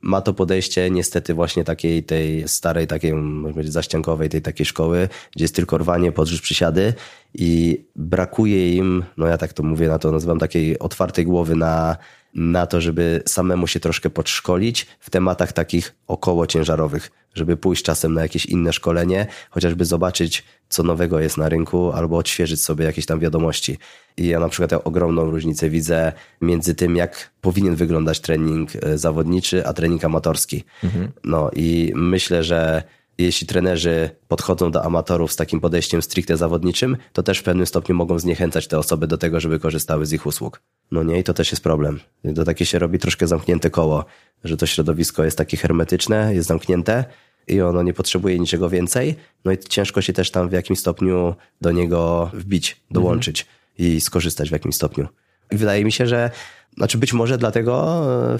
[0.05, 5.09] ma to podejście niestety właśnie takiej tej starej, takiej może powiedzieć zaściankowej, tej takiej szkoły,
[5.37, 6.95] gdzie jest tylko rwanie, podrzuć przysiady
[7.35, 11.97] i brakuje im, no ja tak to mówię, na to nazywam takiej otwartej głowy na
[12.35, 18.15] na to, żeby samemu się troszkę podszkolić w tematach takich około ciężarowych, żeby pójść czasem
[18.15, 23.07] na jakieś inne szkolenie, chociażby zobaczyć, co nowego jest na rynku, albo odświeżyć sobie jakieś
[23.07, 23.79] tam wiadomości.
[24.17, 29.67] I ja na przykład ogromną różnicę widzę między tym, jak powinien wyglądać trening e, zawodniczy,
[29.67, 30.65] a trening amatorski.
[30.85, 31.13] Mhm.
[31.25, 32.83] No i myślę, że
[33.19, 37.95] jeśli trenerzy podchodzą do amatorów z takim podejściem stricte zawodniczym, to też w pewnym stopniu
[37.95, 40.63] mogą zniechęcać te osoby do tego, żeby korzystały z ich usług.
[40.91, 42.01] No nie, i to też jest problem.
[42.35, 44.05] To takie się robi troszkę zamknięte koło,
[44.45, 47.05] że to środowisko jest takie hermetyczne, jest zamknięte
[47.47, 49.15] i ono nie potrzebuje niczego więcej.
[49.45, 53.59] No i ciężko się też tam w jakimś stopniu do niego wbić, dołączyć mhm.
[53.79, 55.09] i skorzystać w jakimś stopniu.
[55.53, 56.31] I wydaje mi się, że,
[56.77, 58.03] znaczy być może dlatego
[58.35, 58.39] e,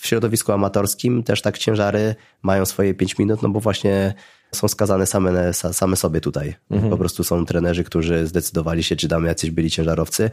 [0.00, 4.14] w środowisku amatorskim też tak ciężary mają swoje 5 minut, no bo właśnie
[4.54, 6.54] są skazane same, same sobie tutaj.
[6.70, 6.90] Mhm.
[6.90, 10.30] Po prostu są trenerzy, którzy zdecydowali się, czy damy jacyś byli ciężarowcy,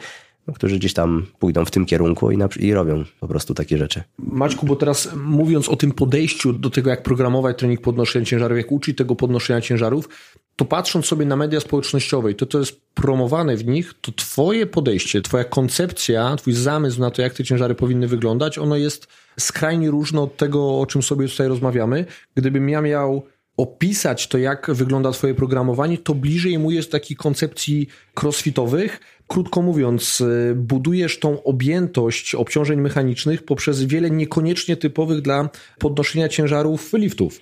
[0.47, 4.03] no, którzy gdzieś tam pójdą w tym kierunku i, i robią po prostu takie rzeczy.
[4.17, 8.71] Maćku, bo teraz mówiąc o tym podejściu do tego, jak programować trening podnoszenia ciężarów, jak
[8.71, 10.09] uczyć tego podnoszenia ciężarów,
[10.55, 14.65] to patrząc sobie na media społecznościowe i to, co jest promowane w nich, to twoje
[14.65, 19.07] podejście, twoja koncepcja, twój zamysł na to, jak te ciężary powinny wyglądać, ono jest
[19.39, 22.05] skrajnie różne od tego, o czym sobie tutaj rozmawiamy.
[22.35, 23.23] Gdybym ja miał
[23.57, 27.87] opisać to, jak wygląda twoje programowanie, to bliżej mu jest takiej koncepcji
[28.21, 28.99] crossfitowych.
[29.27, 36.93] Krótko mówiąc, y, budujesz tą objętość obciążeń mechanicznych poprzez wiele niekoniecznie typowych dla podnoszenia ciężarów
[36.93, 37.41] liftów.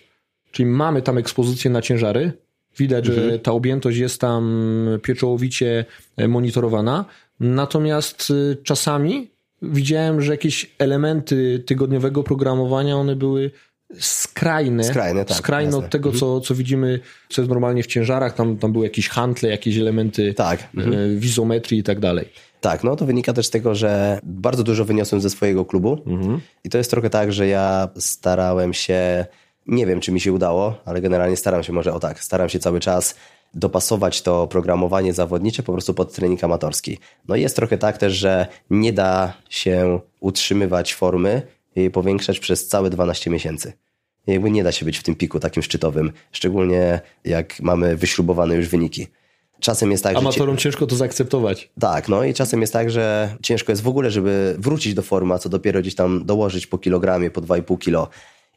[0.52, 2.34] Czyli mamy tam ekspozycję na ciężary,
[2.78, 3.30] Widać, mhm.
[3.30, 4.66] że ta objętość jest tam
[5.04, 5.86] pieczołowicie
[6.18, 7.06] e, monitorowana.
[7.40, 9.33] Natomiast y, czasami
[9.64, 13.52] widziałem, że jakieś elementy tygodniowego programowania, one były
[14.00, 16.20] skrajne, skrajne, tak, skrajne od tego, mhm.
[16.20, 17.00] co, co widzimy,
[17.30, 18.34] co jest normalnie w ciężarach.
[18.34, 20.60] Tam, tam były jakieś handle, jakieś elementy tak.
[20.60, 21.20] E, mhm.
[21.20, 22.30] wizometrii i tak dalej.
[22.62, 26.40] Tak, no to wynika też z tego, że bardzo dużo wyniosłem ze swojego klubu mhm.
[26.64, 29.26] i to jest trochę tak, że ja starałem się
[29.68, 32.60] nie wiem, czy mi się udało, ale generalnie staram się może o tak, staram się
[32.60, 33.16] cały czas
[33.54, 36.98] dopasować to programowanie zawodnicze po prostu pod trening amatorski.
[37.28, 41.42] No i jest trochę tak też, że nie da się utrzymywać formy
[41.76, 43.74] i powiększać przez całe 12 miesięcy.
[44.28, 48.70] Jakby nie da się być w tym piku takim szczytowym, szczególnie jak mamy wyśrubowane już
[48.70, 49.08] wyniki.
[49.60, 50.62] Czasem jest tak, Amatorom że...
[50.62, 51.72] ciężko to zaakceptować.
[51.80, 55.34] Tak, no i czasem jest tak, że ciężko jest w ogóle, żeby wrócić do formy,
[55.34, 58.08] a co dopiero gdzieś tam dołożyć po kilogramie, po 2,5 kilo.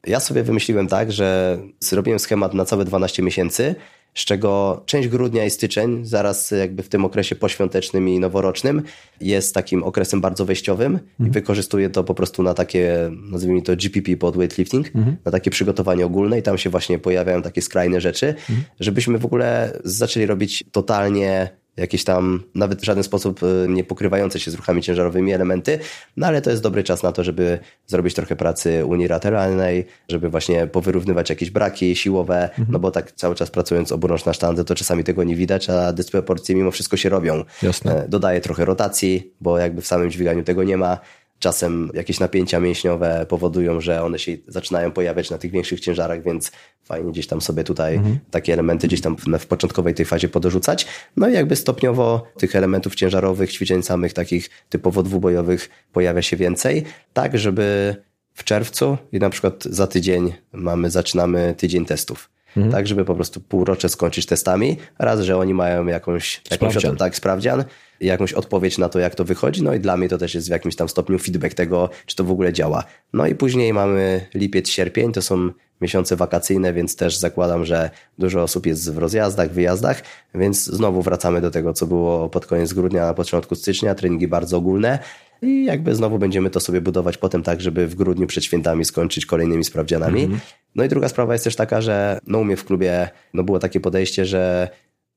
[0.07, 3.75] Ja sobie wymyśliłem tak, że zrobiłem schemat na całe 12 miesięcy,
[4.16, 8.83] z czego część grudnia i styczeń, zaraz jakby w tym okresie poświątecznym i noworocznym,
[9.20, 11.31] jest takim okresem bardzo wejściowym mhm.
[11.31, 15.16] i wykorzystuję to po prostu na takie, nazwijmy to GPP pod weightlifting, mhm.
[15.24, 18.62] na takie przygotowanie ogólne i tam się właśnie pojawiają takie skrajne rzeczy, mhm.
[18.81, 24.41] żebyśmy w ogóle zaczęli robić totalnie jakieś tam nawet w żaden sposób e, nie pokrywające
[24.41, 25.79] się z ruchami ciężarowymi elementy,
[26.17, 30.67] no ale to jest dobry czas na to, żeby zrobić trochę pracy unilateralnej, żeby właśnie
[30.67, 32.67] powyrównywać jakieś braki siłowe, mhm.
[32.71, 35.93] no bo tak cały czas pracując oburącz na sztandze, to czasami tego nie widać, a
[35.93, 37.45] dysproporcje mimo wszystko się robią.
[37.62, 38.05] Jasne.
[38.05, 40.99] E, dodaję trochę rotacji, bo jakby w samym dźwiganiu tego nie ma,
[41.38, 46.53] Czasem jakieś napięcia mięśniowe powodują, że one się zaczynają pojawiać na tych większych ciężarach, więc
[46.85, 48.18] fajnie gdzieś tam sobie tutaj mhm.
[48.31, 50.87] takie elementy gdzieś tam w, w początkowej tej fazie podorzucać.
[51.16, 56.85] No i jakby stopniowo tych elementów ciężarowych, ćwiczeń samych takich typowo dwubojowych pojawia się więcej,
[57.12, 57.96] tak żeby
[58.35, 62.31] w czerwcu i na przykład za tydzień mamy, zaczynamy tydzień testów.
[62.57, 62.72] Mhm.
[62.72, 64.77] Tak, żeby po prostu półrocze skończyć testami.
[64.99, 67.64] Raz, że oni mają jakąś, jakąś tak, sprawdzian,
[68.01, 69.63] jakąś odpowiedź na to, jak to wychodzi.
[69.63, 72.25] No i dla mnie to też jest w jakimś tam stopniu feedback tego, czy to
[72.25, 72.85] w ogóle działa.
[73.13, 78.43] No i później mamy lipiec, sierpień, to są miesiące wakacyjne, więc też zakładam, że dużo
[78.43, 80.03] osób jest w rozjazdach, wyjazdach,
[80.35, 84.57] więc znowu wracamy do tego, co było pod koniec grudnia, na początku stycznia, treningi bardzo
[84.57, 84.99] ogólne.
[85.43, 89.27] I jakby znowu będziemy to sobie budować potem tak, żeby w grudniu przed świętami skończyć
[89.27, 90.29] kolejnymi sprawdzianami.
[90.29, 90.39] -hmm.
[90.75, 93.59] No i druga sprawa jest też taka, że no u mnie w klubie no było
[93.59, 94.69] takie podejście, że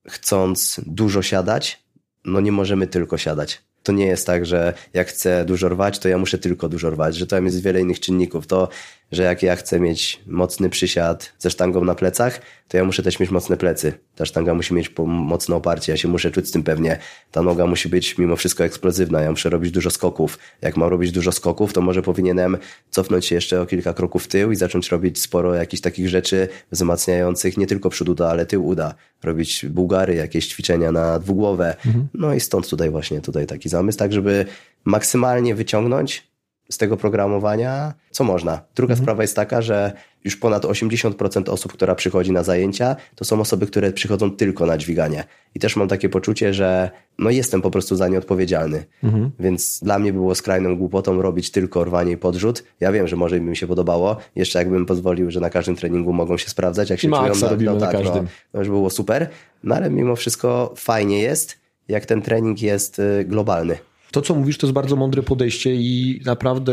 [0.08, 1.82] chcąc dużo siadać,
[2.24, 3.62] no nie możemy tylko siadać.
[3.82, 7.16] To nie jest tak, że jak chcę dużo rwać, to ja muszę tylko dużo rwać,
[7.16, 8.46] że tam jest wiele innych czynników.
[8.46, 8.68] To,
[9.12, 13.20] że jak ja chcę mieć mocny przysiad ze sztangą na plecach, to ja muszę też
[13.20, 13.92] mieć mocne plecy.
[14.14, 16.98] Ta sztanga musi mieć mocne oparcie, ja się muszę czuć z tym pewnie.
[17.30, 20.38] Ta noga musi być mimo wszystko eksplozywna, ja muszę robić dużo skoków.
[20.62, 22.58] Jak mam robić dużo skoków, to może powinienem
[22.90, 26.48] cofnąć się jeszcze o kilka kroków w tył i zacząć robić sporo jakichś takich rzeczy
[26.70, 28.94] wzmacniających nie tylko przód uda, ale tył uda.
[29.22, 31.76] Robić bułgary, jakieś ćwiczenia na dwugłowę.
[31.86, 32.08] Mhm.
[32.14, 34.46] No i stąd tutaj właśnie tutaj taki zamysł, tak żeby
[34.84, 36.29] maksymalnie wyciągnąć
[36.70, 38.62] z tego programowania, co można.
[38.74, 39.04] Druga mhm.
[39.04, 39.92] sprawa jest taka, że
[40.24, 44.78] już ponad 80% osób, która przychodzi na zajęcia, to są osoby, które przychodzą tylko na
[44.78, 45.24] dźwiganie.
[45.54, 48.84] I też mam takie poczucie, że no jestem po prostu za nie odpowiedzialny.
[49.04, 49.30] Mhm.
[49.40, 52.64] Więc dla mnie było skrajną głupotą robić tylko rwanie i podrzut.
[52.80, 54.16] Ja wiem, że może by mi się podobało.
[54.36, 57.60] Jeszcze jakbym pozwolił, że na każdym treningu mogą się sprawdzać, jak się Maxa czują.
[57.60, 59.28] No, no, tak, no, no już było super.
[59.64, 63.78] No ale mimo wszystko fajnie jest, jak ten trening jest y, globalny.
[64.12, 66.72] To, co mówisz, to jest bardzo mądre podejście i naprawdę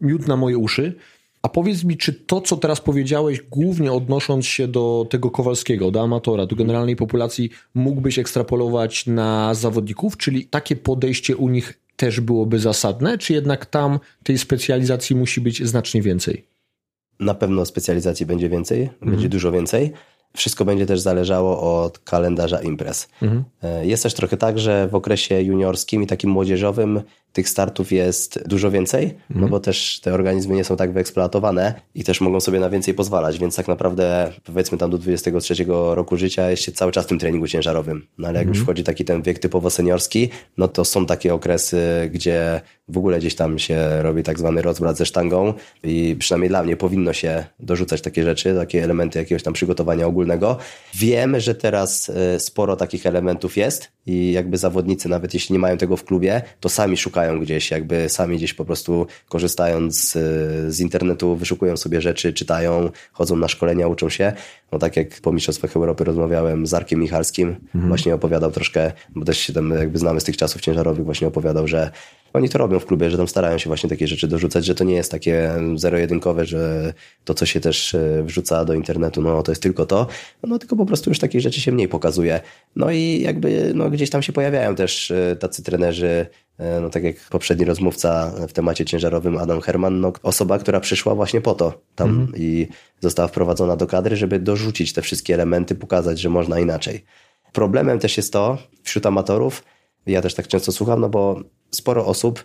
[0.00, 0.94] miód na moje uszy.
[1.42, 6.02] A powiedz mi, czy to, co teraz powiedziałeś, głównie odnosząc się do tego Kowalskiego, do
[6.02, 10.16] amatora, do generalnej populacji, mógłbyś ekstrapolować na zawodników?
[10.16, 15.66] Czyli takie podejście u nich też byłoby zasadne, czy jednak tam tej specjalizacji musi być
[15.66, 16.44] znacznie więcej?
[17.20, 19.10] Na pewno specjalizacji będzie więcej, mhm.
[19.12, 19.92] będzie dużo więcej.
[20.36, 23.08] Wszystko będzie też zależało od kalendarza imprez.
[23.22, 23.44] Mhm.
[23.62, 28.48] E, jest też trochę tak, że w okresie juniorskim i takim młodzieżowym tych startów jest
[28.48, 29.40] dużo więcej, no mhm.
[29.40, 32.94] no bo też te organizmy nie są tak wyeksploatowane i też mogą sobie na więcej
[32.94, 37.08] pozwalać, więc tak naprawdę powiedzmy tam do 23 roku życia jest się cały czas w
[37.08, 38.06] tym treningu ciężarowym.
[38.18, 38.54] No ale jak mhm.
[38.54, 43.18] już wchodzi taki ten wiek typowo seniorski, no to są takie okresy, gdzie w ogóle
[43.18, 47.44] gdzieś tam się robi tak zwany rozbrat ze sztangą i przynajmniej dla mnie powinno się
[47.60, 50.17] dorzucać takie rzeczy, takie elementy jakiegoś tam przygotowania ogólnego.
[50.94, 55.76] Wiem, że teraz e, sporo takich elementów jest i jakby zawodnicy, nawet jeśli nie mają
[55.76, 60.80] tego w klubie, to sami szukają gdzieś, jakby sami gdzieś po prostu korzystając z, z
[60.80, 64.32] internetu, wyszukują sobie rzeczy, czytają, chodzą na szkolenia, uczą się.
[64.72, 67.88] No tak jak po Mistrzostwach Europy rozmawiałem z Arkiem Michalskim, mhm.
[67.88, 71.68] właśnie opowiadał troszkę, bo też się tam jakby znamy z tych czasów ciężarowych, właśnie opowiadał,
[71.68, 71.90] że
[72.38, 74.84] oni to robią w klubie, że tam starają się właśnie takie rzeczy dorzucać, że to
[74.84, 76.92] nie jest takie zero-jedynkowe, że
[77.24, 80.06] to, co się też e, wrzuca do internetu, no to jest tylko to,
[80.42, 82.40] no tylko po prostu już takich rzeczy się mniej pokazuje.
[82.76, 86.26] No i jakby no, gdzieś tam się pojawiają też e, tacy trenerzy,
[86.58, 91.14] e, no tak jak poprzedni rozmówca w temacie ciężarowym Adam Herman, no osoba, która przyszła
[91.14, 92.32] właśnie po to tam mhm.
[92.36, 92.68] i
[93.00, 97.04] została wprowadzona do kadry, żeby dorzucić te wszystkie elementy, pokazać, że można inaczej.
[97.52, 99.62] Problemem też jest to wśród amatorów,
[100.06, 102.44] ja też tak często słucham, no bo sporo osób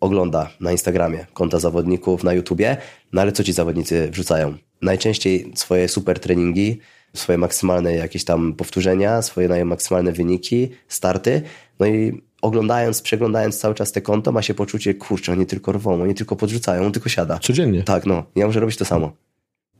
[0.00, 2.76] ogląda na Instagramie konta zawodników, na YouTubie,
[3.12, 4.54] no ale co ci zawodnicy wrzucają?
[4.82, 6.80] Najczęściej swoje super treningi,
[7.14, 11.42] swoje maksymalne jakieś tam powtórzenia, swoje maksymalne wyniki, starty,
[11.80, 16.02] no i oglądając, przeglądając cały czas te konto, ma się poczucie, kurczę, oni tylko rwą,
[16.02, 17.38] oni tylko podrzucają, on tylko siada.
[17.38, 17.82] Codziennie.
[17.82, 19.12] Tak, no, ja muszę robić to samo.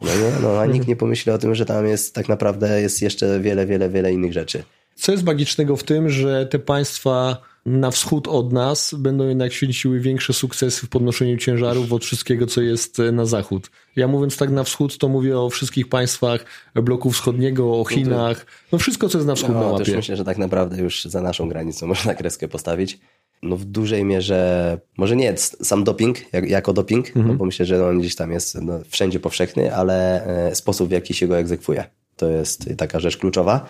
[0.03, 0.33] No, nie?
[0.43, 3.67] no a nikt nie pomyśli o tym, że tam jest tak naprawdę jest jeszcze wiele,
[3.67, 4.63] wiele, wiele innych rzeczy.
[4.95, 10.01] Co jest magicznego w tym, że te państwa na wschód od nas będą jednak święciły
[10.01, 13.71] większe sukcesy w podnoszeniu ciężarów od wszystkiego, co jest e, na zachód.
[13.97, 18.79] Ja mówiąc tak na wschód, to mówię o wszystkich państwach bloku wschodniego, o Chinach, no
[18.79, 19.85] wszystko, co jest na wschód no, na mapie.
[19.85, 22.99] Też myślę, że tak naprawdę już za naszą granicą można kreskę postawić.
[23.43, 27.29] No w dużej mierze, może nie sam doping jak, jako doping, no mhm.
[27.29, 30.93] no bo myślę, że on gdzieś tam jest no, wszędzie powszechny, ale e, sposób w
[30.93, 31.85] jaki się go egzekwuje.
[32.17, 33.69] To jest taka rzecz kluczowa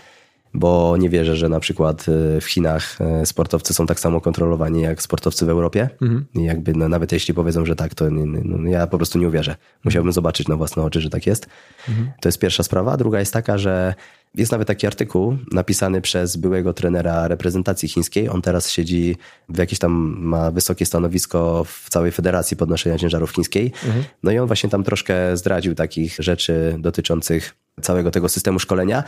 [0.55, 4.83] bo nie wierzę, że na przykład e, w Chinach e, sportowcy są tak samo kontrolowani
[4.83, 5.89] jak sportowcy w Europie.
[6.03, 6.25] Mhm.
[6.35, 9.29] I jakby no, nawet jeśli powiedzą, że tak, to nie, no, ja po prostu nie
[9.29, 9.57] uwierzę.
[9.85, 11.47] Musiałbym zobaczyć na własne oczy, że tak jest.
[11.89, 12.13] Mhm.
[12.21, 12.97] To jest pierwsza sprawa.
[12.97, 13.95] Druga jest taka, że
[14.35, 18.29] Jest nawet taki artykuł napisany przez byłego trenera reprezentacji chińskiej.
[18.29, 19.17] On teraz siedzi
[19.49, 23.73] w jakieś tam, ma wysokie stanowisko w całej Federacji Podnoszenia Ciężarów Chińskiej.
[23.85, 24.05] Mhm.
[24.23, 29.05] No i on właśnie tam troszkę zdradził takich rzeczy dotyczących całego tego systemu szkolenia.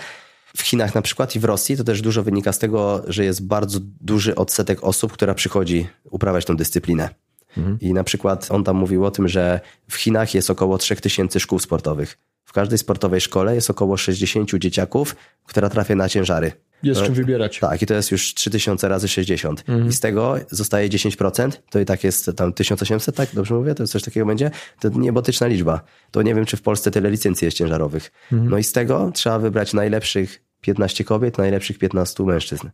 [0.57, 3.47] W Chinach na przykład i w Rosji to też dużo wynika z tego, że jest
[3.47, 7.09] bardzo duży odsetek osób, która przychodzi uprawiać tą dyscyplinę.
[7.57, 7.81] Mhm.
[7.81, 11.59] I na przykład on tam mówił o tym, że w Chinach jest około 3000 szkół
[11.59, 12.19] sportowych.
[12.45, 16.53] W każdej sportowej szkole jest około 60 dzieciaków, która trafia na ciężary.
[16.85, 17.59] Jest czym wybierać.
[17.59, 19.65] Tak, i to jest już 3000 razy 60.
[19.69, 19.89] Mhm.
[19.89, 23.29] I z tego zostaje 10%, to i tak jest tam 1800, tak?
[23.35, 23.75] Dobrze mówię?
[23.75, 24.51] To coś takiego będzie?
[24.81, 25.81] To niebotyczna liczba.
[26.11, 28.13] To nie wiem, czy w Polsce tyle licencji jest ciężarowych.
[28.33, 28.51] Mhm.
[28.51, 32.69] No i z tego trzeba wybrać najlepszych 15 kobiet, najlepszych 15 mężczyzn.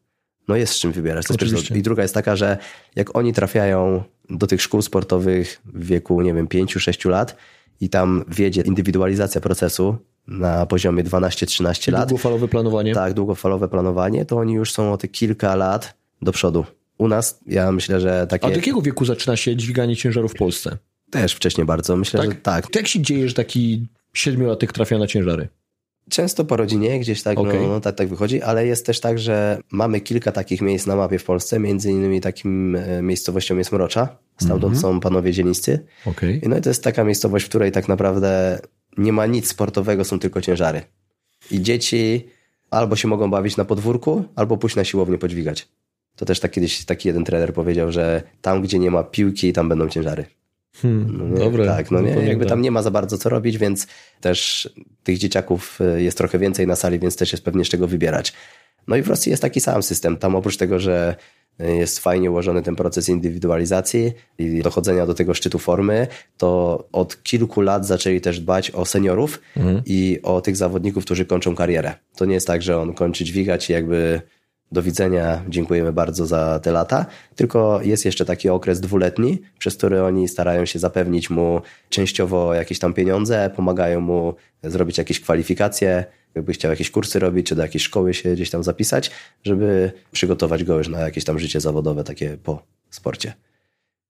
[0.48, 1.26] No jest z czym wybierać.
[1.74, 2.58] I druga jest taka, że
[2.96, 7.36] jak oni trafiają do tych szkół sportowych w wieku, nie wiem, 5-6 lat
[7.80, 12.08] i tam wiedzie indywidualizacja procesu na poziomie 12-13 lat.
[12.08, 12.94] Długofalowe planowanie.
[12.94, 16.64] Tak, długofalowe planowanie, to oni już są o te kilka lat do przodu.
[16.98, 18.46] U nas, ja myślę, że takie...
[18.46, 20.76] A do jakiego wieku zaczyna się dźwiganie ciężaru w Polsce?
[21.10, 21.96] Też wcześniej bardzo.
[21.96, 22.30] Myślę, tak?
[22.30, 22.70] że tak.
[22.70, 25.48] To jak się dzieje, że taki siedmiolatek trafia na ciężary?
[26.10, 27.60] Często po rodzinie, gdzieś tak, okay.
[27.60, 30.96] no, no, tak, tak wychodzi, ale jest też tak, że mamy kilka takich miejsc na
[30.96, 34.80] mapie w Polsce, między innymi takim e, miejscowością jest Mrocza, stamtąd mm -hmm.
[34.80, 35.86] są panowie dzielniccy.
[36.06, 36.40] Okay.
[36.46, 38.58] No i to jest taka miejscowość, w której tak naprawdę
[38.98, 40.82] nie ma nic sportowego, są tylko ciężary.
[41.50, 42.28] I dzieci
[42.70, 45.68] albo się mogą bawić na podwórku, albo pójść na siłownię podźwigać.
[46.16, 49.68] To też tak kiedyś taki jeden trener powiedział, że tam, gdzie nie ma piłki, tam
[49.68, 50.24] będą ciężary.
[50.76, 51.66] Hmm, no dobre.
[51.66, 53.86] Tak, no nie, jakby tam nie ma za bardzo co robić, więc
[54.20, 54.68] też
[55.02, 58.32] tych dzieciaków y, jest trochę więcej na sali, więc też jest pewnie z czego wybierać.
[58.90, 60.16] No i w Rosji jest taki sam system.
[60.16, 61.16] Tam oprócz tego, że
[61.60, 67.22] y, jest fajnie ułożony ten proces indywidualizacji i dochodzenia do tego szczytu formy, to od
[67.22, 69.82] kilku lat zaczęli też dbać o seniorów mhm.
[69.86, 71.94] i o tych zawodników, którzy kończą karierę.
[72.16, 74.20] To nie jest tak, że on kończy dźwigać i jakby
[74.72, 77.06] do widzenia, dziękujemy bardzo za te lata.
[77.36, 82.78] Tylko jest jeszcze taki okres dwuletni, przez który oni starają się zapewnić mu częściowo jakieś
[82.78, 86.04] tam pieniądze, pomagają mu zrobić jakieś kwalifikacje,
[86.34, 89.10] jakby chciał jakieś kursy robić, czy do jakiejś szkoły się gdzieś tam zapisać,
[89.44, 93.32] żeby przygotować go już na jakieś tam życie zawodowe takie po sporcie.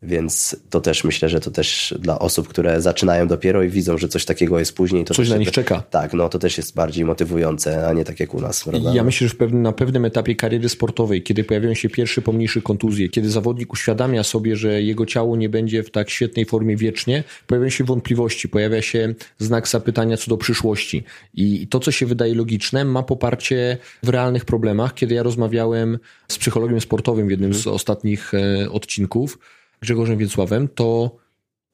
[0.03, 4.09] Więc to też myślę, że to też dla osób, które zaczynają dopiero i widzą, że
[4.09, 5.05] coś takiego jest później.
[5.05, 5.83] To coś na nich czeka.
[5.91, 8.65] Tak, no to też jest bardziej motywujące, a nie tak jak u nas.
[8.65, 8.95] Prawda?
[8.95, 13.09] Ja myślę, że pewnym, na pewnym etapie kariery sportowej, kiedy pojawiają się pierwsze pomniejsze kontuzje,
[13.09, 17.71] kiedy zawodnik uświadamia sobie, że jego ciało nie będzie w tak świetnej formie wiecznie, pojawiają
[17.71, 21.05] się wątpliwości, pojawia się znak zapytania co do przyszłości.
[21.35, 24.95] I to, co się wydaje logiczne, ma poparcie w realnych problemach.
[24.95, 29.39] Kiedy ja rozmawiałem z psychologiem sportowym w jednym z ostatnich e, odcinków,
[29.83, 31.17] Grzegorzem Wiecławem, to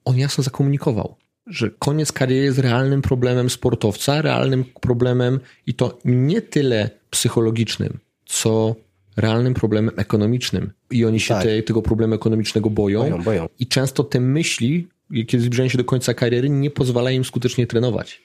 [0.05, 1.16] on jasno zakomunikował,
[1.47, 8.77] że koniec kariery jest realnym problemem sportowca, realnym problemem i to nie tyle psychologicznym, co
[9.16, 10.73] realnym problemem ekonomicznym.
[10.90, 11.45] I oni się tak.
[11.45, 13.49] te, tego problemu ekonomicznego boją, boją, boją.
[13.59, 14.88] I często te myśli,
[15.27, 18.23] kiedy zbliżają się do końca kariery, nie pozwalają im skutecznie trenować.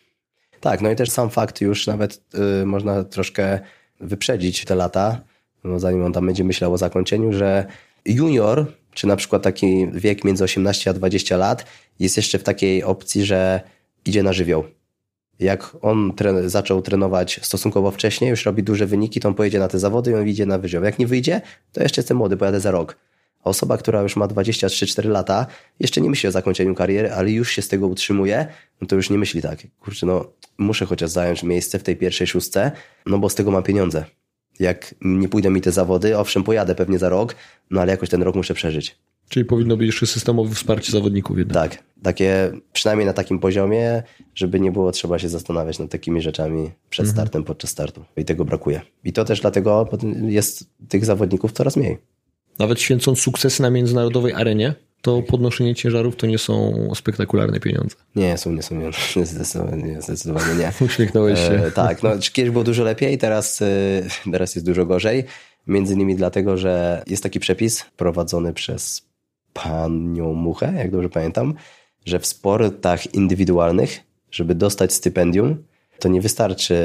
[0.60, 2.22] Tak, no i też sam fakt już nawet
[2.62, 3.60] y, można troszkę
[4.00, 5.22] wyprzedzić te lata,
[5.64, 7.66] no zanim on tam będzie myślał o zakończeniu, że
[8.06, 11.66] junior czy na przykład taki wiek między 18 a 20 lat
[12.00, 13.62] jest jeszcze w takiej opcji, że
[14.06, 14.64] idzie na żywioł.
[15.40, 16.14] Jak on
[16.46, 20.14] zaczął trenować stosunkowo wcześniej, już robi duże wyniki, to on pojedzie na te zawody i
[20.14, 20.84] on idzie na wyżioł.
[20.84, 22.98] Jak nie wyjdzie, to jeszcze jestem młody, pojadę za rok.
[23.44, 25.46] A osoba, która już ma 23-4 lata,
[25.80, 28.48] jeszcze nie myśli o zakończeniu kariery, ale już się z tego utrzymuje,
[28.82, 30.26] no to już nie myśli tak, kurczę, no
[30.58, 32.72] muszę chociaż zająć miejsce w tej pierwszej szóstce,
[33.06, 34.06] no bo z tego mam pieniądze
[34.62, 37.36] jak nie pójdą mi te zawody, owszem, pojadę pewnie za rok,
[37.72, 38.98] no ale jakoś ten rok muszę przeżyć.
[39.30, 41.72] Czyli powinno być jeszcze systemowe wsparcie zawodników jednak.
[41.72, 44.04] Tak, takie przynajmniej na takim poziomie,
[44.36, 47.16] żeby nie było trzeba się zastanawiać nad takimi rzeczami przed mhm.
[47.16, 48.06] startem, podczas startu.
[48.18, 48.82] I tego brakuje.
[49.04, 49.90] I to też dlatego
[50.28, 51.98] jest tych zawodników coraz mniej.
[52.60, 57.96] Nawet święcąc sukcesy na międzynarodowej arenie, to podnoszenie ciężarów to nie są spektakularne pieniądze.
[58.16, 58.76] Nie są, nie są,
[59.16, 60.86] nie, zdecydowanie, zdecydowanie nie.
[60.86, 61.54] Uśmiechnąłeś się.
[61.66, 63.66] E, tak, no kiedyś było dużo lepiej, teraz, e,
[64.32, 65.24] teraz jest dużo gorzej.
[65.68, 69.06] Między innymi dlatego, że jest taki przepis prowadzony przez
[69.54, 71.54] panią Muchę, jak dobrze pamiętam,
[72.06, 74.00] że w sportach indywidualnych,
[74.32, 75.64] żeby dostać stypendium,
[76.00, 76.76] to nie wystarczy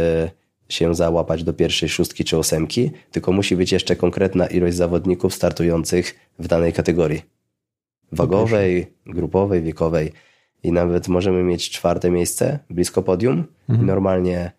[0.68, 6.14] się załapać do pierwszej szóstki czy ósemki, tylko musi być jeszcze konkretna ilość zawodników startujących
[6.38, 7.36] w danej kategorii
[8.12, 10.12] wagowej, grupowej, wiekowej
[10.62, 13.83] i nawet możemy mieć czwarte miejsce blisko podium mhm.
[13.83, 14.53] i normalnie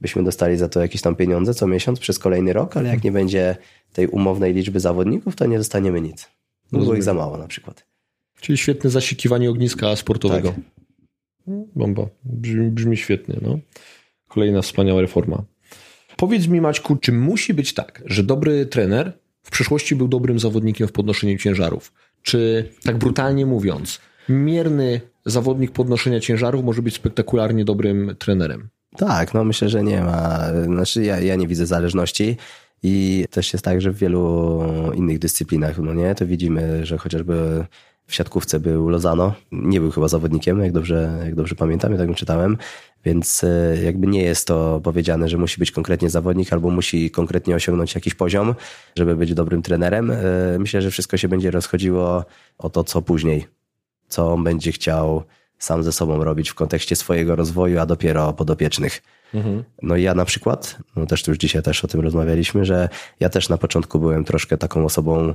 [0.00, 3.12] byśmy dostali za to jakieś tam pieniądze co miesiąc przez kolejny rok, ale jak nie
[3.12, 3.56] będzie
[3.92, 6.28] tej umownej liczby zawodników, to nie dostaniemy nic.
[6.72, 7.86] No było ich za mało na przykład.
[8.40, 10.48] Czyli świetne zasikiwanie ogniska sportowego.
[10.48, 10.60] Tak.
[11.76, 12.06] Bomba.
[12.24, 13.36] Brzmi, brzmi świetnie.
[13.42, 13.58] No.
[14.28, 15.44] Kolejna wspaniała reforma.
[16.16, 20.88] Powiedz mi, Maćku, czy musi być tak, że dobry trener w przeszłości był dobrym zawodnikiem
[20.88, 21.92] w podnoszeniu ciężarów?
[22.22, 28.68] Czy, tak brutalnie mówiąc, mierny zawodnik podnoszenia ciężarów może być spektakularnie dobrym trenerem?
[28.96, 30.40] Tak, no myślę, że nie ma.
[30.64, 32.36] Znaczy ja, ja nie widzę zależności.
[32.82, 34.62] I też jest tak, że w wielu
[34.94, 37.64] innych dyscyplinach, no nie, to widzimy, że chociażby
[38.08, 39.34] w siatkówce był Lozano.
[39.52, 42.58] Nie był chyba zawodnikiem, jak dobrze, jak dobrze pamiętam, ja tak czytałem.
[43.04, 47.54] Więc e, jakby nie jest to powiedziane, że musi być konkretnie zawodnik albo musi konkretnie
[47.54, 48.54] osiągnąć jakiś poziom,
[48.96, 50.10] żeby być dobrym trenerem.
[50.10, 50.16] E,
[50.58, 52.24] myślę, że wszystko się będzie rozchodziło
[52.58, 53.46] o to, co później,
[54.08, 55.22] co on będzie chciał
[55.58, 59.02] sam ze sobą robić w kontekście swojego rozwoju, a dopiero podopiecznych.
[59.34, 59.64] Mhm.
[59.82, 62.88] No i ja na przykład, no też tu już dzisiaj też o tym rozmawialiśmy, że
[63.20, 65.34] ja też na początku byłem troszkę taką osobą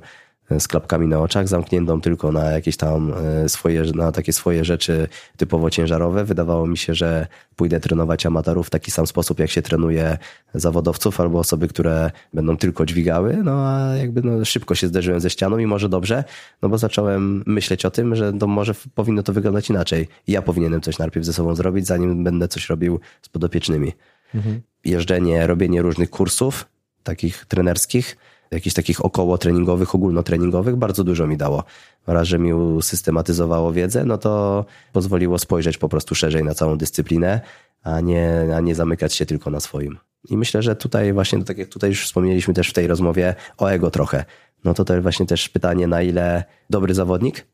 [0.60, 5.08] z klapkami na oczach, zamkniętą tylko na jakieś tam e, swoje, na takie swoje rzeczy
[5.38, 6.26] typowo ciężarowe.
[6.26, 10.18] Wydawało mi się, że pójdę trenować amatorów w taki sam sposób, jak się trenuje
[10.54, 15.30] zawodowców albo osoby, które będą tylko dźwigały, no a jakby no, szybko się zderzyłem ze
[15.30, 16.24] ścianą i może dobrze,
[16.62, 20.08] no bo zacząłem myśleć o tym, że to może powinno to wyglądać inaczej.
[20.28, 23.94] Ja powinienem coś najpierw ze sobą zrobić, zanim będę coś robił z podopiecznymi.
[24.36, 24.62] Mhm.
[24.86, 26.66] Jeżdżenie, robienie różnych kursów,
[27.04, 28.18] takich trenerskich,
[28.54, 31.64] jakichś takich około treningowych, ogólnotreningowych, bardzo dużo mi dało.
[32.08, 37.42] Raz, że mi usystematyzowało wiedzę, no to pozwoliło spojrzeć po prostu szerzej na całą dyscyplinę,
[37.84, 39.98] a nie, a nie zamykać się tylko na swoim.
[40.30, 43.68] I myślę, że tutaj właśnie, tak jak tutaj już wspomnieliśmy też w tej rozmowie o
[43.68, 44.26] ego trochę,
[44.64, 47.46] no to to właśnie też pytanie, na ile dobry zawodnik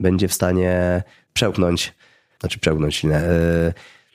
[0.00, 1.02] będzie w stanie
[1.32, 1.94] przełknąć,
[2.40, 3.20] znaczy przełknąć, nie,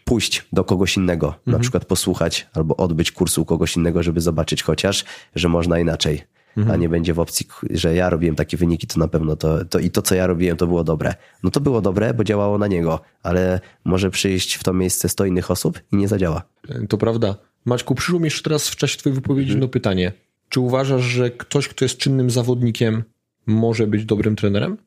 [0.10, 1.42] pójść do kogoś innego, mhm.
[1.46, 5.06] na przykład posłuchać albo odbyć kursu u kogoś innego, żeby zobaczyć chociaż,
[5.36, 6.22] że można inaczej.
[6.58, 6.76] Mhm.
[6.76, 9.80] A nie będzie w opcji, że ja robiłem takie wyniki, to na pewno to, to
[9.80, 11.14] i to, co ja robiłem, to było dobre.
[11.44, 15.26] No to było dobre, bo działało na niego, ale może przyjść w to miejsce 100
[15.26, 16.42] innych osób i nie zadziała.
[16.90, 17.36] To prawda.
[17.66, 19.60] Maćku, przyszło mi jeszcze teraz w czasie twojej wypowiedzi mhm.
[19.60, 20.12] no pytanie.
[20.50, 23.04] Czy uważasz, że ktoś, kto jest czynnym zawodnikiem,
[23.46, 24.78] może być dobrym trenerem?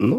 [0.00, 0.18] No,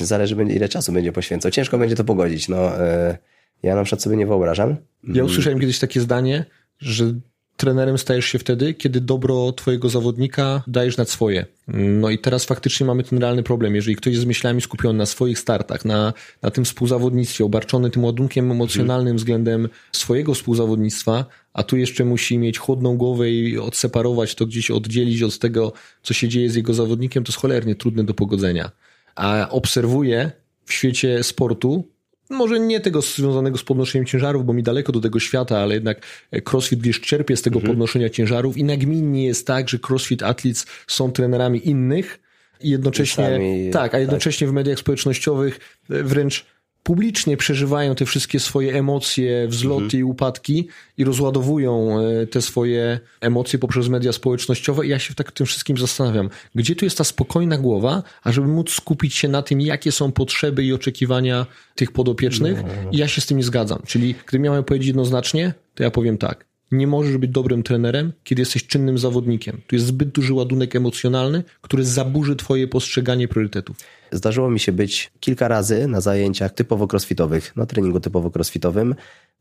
[0.00, 1.50] zależy ile czasu będzie poświęcał.
[1.50, 2.48] Ciężko będzie to pogodzić.
[2.48, 3.18] No, yy
[3.62, 4.76] ja na przykład sobie nie wyobrażam.
[5.04, 6.44] Ja usłyszałem kiedyś takie zdanie,
[6.78, 7.14] że
[7.58, 11.46] trenerem stajesz się wtedy, kiedy dobro twojego zawodnika dajesz nad swoje.
[11.68, 13.74] No i teraz faktycznie mamy ten realny problem.
[13.74, 18.04] Jeżeli ktoś jest z myślami skupiony na swoich startach, na, na tym współzawodnictwie, obarczony tym
[18.04, 19.16] ładunkiem emocjonalnym hmm.
[19.16, 25.22] względem swojego współzawodnictwa, a tu jeszcze musi mieć chłodną głowę i odseparować to gdzieś, oddzielić
[25.22, 28.70] od tego, co się dzieje z jego zawodnikiem, to jest cholernie trudne do pogodzenia.
[29.14, 30.30] A obserwuję
[30.64, 31.88] w świecie sportu
[32.30, 36.00] może nie tego związanego z podnoszeniem ciężarów, bo mi daleko do tego świata, ale jednak
[36.44, 37.72] CrossFit gdzieś czerpie z tego mhm.
[37.72, 42.20] podnoszenia ciężarów i nagminnie jest tak, że CrossFit Athletes są trenerami innych
[42.60, 43.40] i jednocześnie,
[43.72, 44.52] tak, a jednocześnie tak.
[44.52, 46.46] w mediach społecznościowych wręcz
[46.82, 50.00] publicznie przeżywają te wszystkie swoje emocje, wzloty mhm.
[50.00, 50.68] i upadki
[50.98, 54.86] i rozładowują e, te swoje emocje poprzez media społecznościowe.
[54.86, 58.70] I ja się tak tym wszystkim zastanawiam, gdzie tu jest ta spokojna głowa, ażeby móc
[58.70, 62.62] skupić się na tym, jakie są potrzeby i oczekiwania tych podopiecznych.
[62.62, 62.90] No.
[62.90, 63.82] I ja się z tym nie zgadzam.
[63.86, 66.47] Czyli gdybym miałem powiedzieć jednoznacznie, to ja powiem tak.
[66.72, 69.60] Nie możesz być dobrym trenerem, kiedy jesteś czynnym zawodnikiem.
[69.66, 73.76] Tu jest zbyt duży ładunek emocjonalny, który zaburzy twoje postrzeganie priorytetów.
[74.12, 78.94] Zdarzyło mi się być kilka razy na zajęciach typowo crossfitowych, na treningu typowo crossfitowym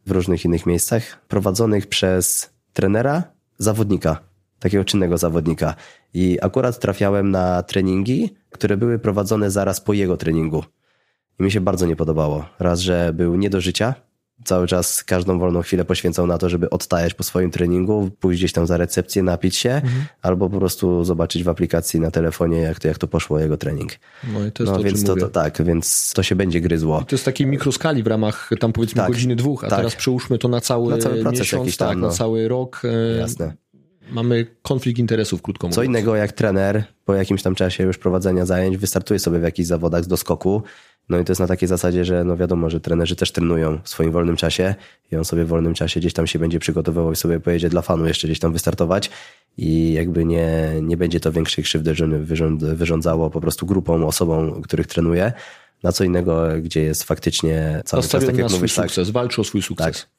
[0.05, 3.23] w różnych innych miejscach, prowadzonych przez trenera,
[3.57, 4.19] zawodnika,
[4.59, 5.75] takiego czynnego zawodnika.
[6.13, 10.63] I akurat trafiałem na treningi, które były prowadzone zaraz po jego treningu.
[11.39, 12.45] I mi się bardzo nie podobało.
[12.59, 13.95] Raz, że był nie do życia,
[14.45, 18.51] cały czas każdą wolną chwilę poświęcał na to, żeby odtajać po swoim treningu, pójść gdzieś
[18.51, 20.05] tam za recepcję, napić się, mhm.
[20.21, 23.91] albo po prostu zobaczyć w aplikacji na telefonie, jak to, jak to poszło jego trening.
[24.33, 26.99] No i to jest no, to, więc to, to, tak, więc to się będzie gryzło.
[27.01, 29.77] I to jest takiej mikroskali w ramach tam powiedzmy tak, godziny dwóch, a tak.
[29.77, 32.07] teraz przełóżmy to na cały, na cały proces miesiąc, tam, tak, no.
[32.07, 32.81] na cały rok.
[32.83, 33.53] E, Jasne.
[34.12, 35.76] Mamy konflikt interesów, krótko mówiąc.
[35.76, 39.68] Co innego jak trener po jakimś tam czasie już prowadzenia zajęć wystartuje sobie w jakichś
[39.68, 40.64] zawodach z doskoku
[41.10, 43.89] no i to jest na takiej zasadzie, że no wiadomo, że trenerzy też trenują w
[43.89, 44.76] swoim wolnym czasie
[45.12, 47.82] i on sobie w wolnym czasie gdzieś tam się będzie przygotowywał i sobie pojedzie dla
[47.82, 49.10] fanu jeszcze gdzieś tam wystartować
[49.58, 54.88] i jakby nie, nie będzie to większej krzywdy wyrząd, wyrządzało po prostu grupom, osobom, których
[54.88, 55.34] trenuje.
[55.84, 58.91] Na co innego, gdzie jest faktycznie cały czas, tak jak na mówisz, swój tak.
[58.91, 60.01] sukces, walczy o swój sukces.
[60.01, 60.10] Tak.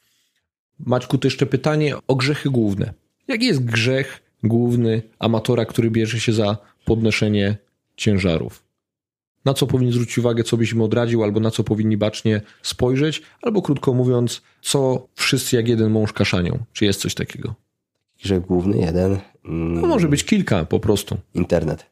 [0.79, 2.93] Maćku, to jeszcze pytanie o grzechy główne.
[3.29, 7.57] Jaki jest grzech główny amatora, który bierze się za podnoszenie
[7.97, 8.69] ciężarów?
[9.49, 13.23] na co powinni zwrócić uwagę, co byś im odradził, albo na co powinni bacznie spojrzeć,
[13.43, 16.59] albo krótko mówiąc, co wszyscy jak jeden mąż kaszanią.
[16.73, 17.55] Czy jest coś takiego?
[18.23, 19.19] Grzech główny, jeden.
[19.45, 21.17] No może być kilka po prostu.
[21.35, 21.87] Internet.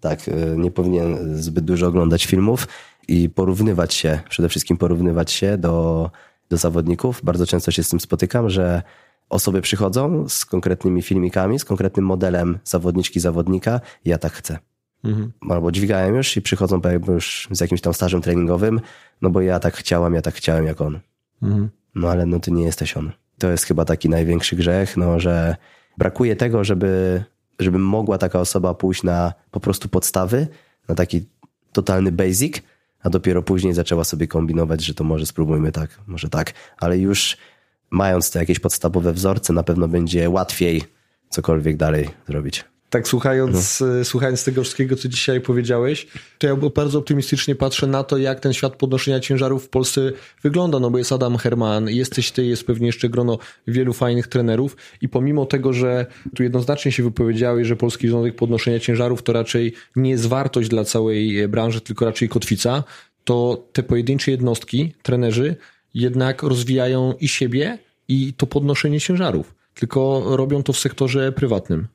[0.00, 2.68] Tak, y, nie powinien zbyt dużo oglądać filmów
[3.08, 6.10] i porównywać się, przede wszystkim porównywać się do,
[6.50, 7.20] do zawodników.
[7.24, 8.82] Bardzo często się z tym spotykam, że
[9.28, 14.58] osoby przychodzą z konkretnymi filmikami, z konkretnym modelem zawodniczki, zawodnika, ja tak chcę.
[15.04, 15.32] Mhm.
[15.48, 18.80] Albo dźwigają już i przychodzą jakby już z jakimś tam stażem treningowym,
[19.22, 21.00] no bo ja tak chciałam, ja tak chciałem jak on.
[21.42, 21.68] Mhm.
[21.94, 23.12] No ale no ty nie jesteś on.
[23.38, 25.56] To jest chyba taki największy grzech, no że
[25.98, 27.24] brakuje tego, żeby,
[27.58, 30.48] żeby mogła taka osoba pójść na po prostu podstawy,
[30.88, 31.26] na taki
[31.72, 32.62] totalny basic,
[33.02, 37.36] a dopiero później zaczęła sobie kombinować, że to może spróbujmy tak, może tak, ale już
[37.90, 40.82] mając te jakieś podstawowe wzorce, na pewno będzie łatwiej
[41.30, 42.64] cokolwiek dalej zrobić.
[42.90, 44.04] Tak, słuchając, no.
[44.04, 46.06] słuchając tego wszystkiego, co dzisiaj powiedziałeś,
[46.38, 50.12] to ja bardzo optymistycznie patrzę na to, jak ten świat podnoszenia ciężarów w Polsce
[50.42, 50.78] wygląda.
[50.78, 55.08] No bo jest Adam Herman, jesteś ty, jest pewnie jeszcze grono wielu fajnych trenerów i
[55.08, 56.06] pomimo tego, że
[56.36, 60.84] tu jednoznacznie się wypowiedziałeś, że Polski Związek Podnoszenia Ciężarów to raczej nie jest wartość dla
[60.84, 62.84] całej branży, tylko raczej kotwica,
[63.24, 65.56] to te pojedyncze jednostki, trenerzy,
[65.96, 67.78] jednak rozwijają i siebie,
[68.08, 69.54] i to podnoszenie ciężarów.
[69.74, 71.86] Tylko robią to w sektorze prywatnym.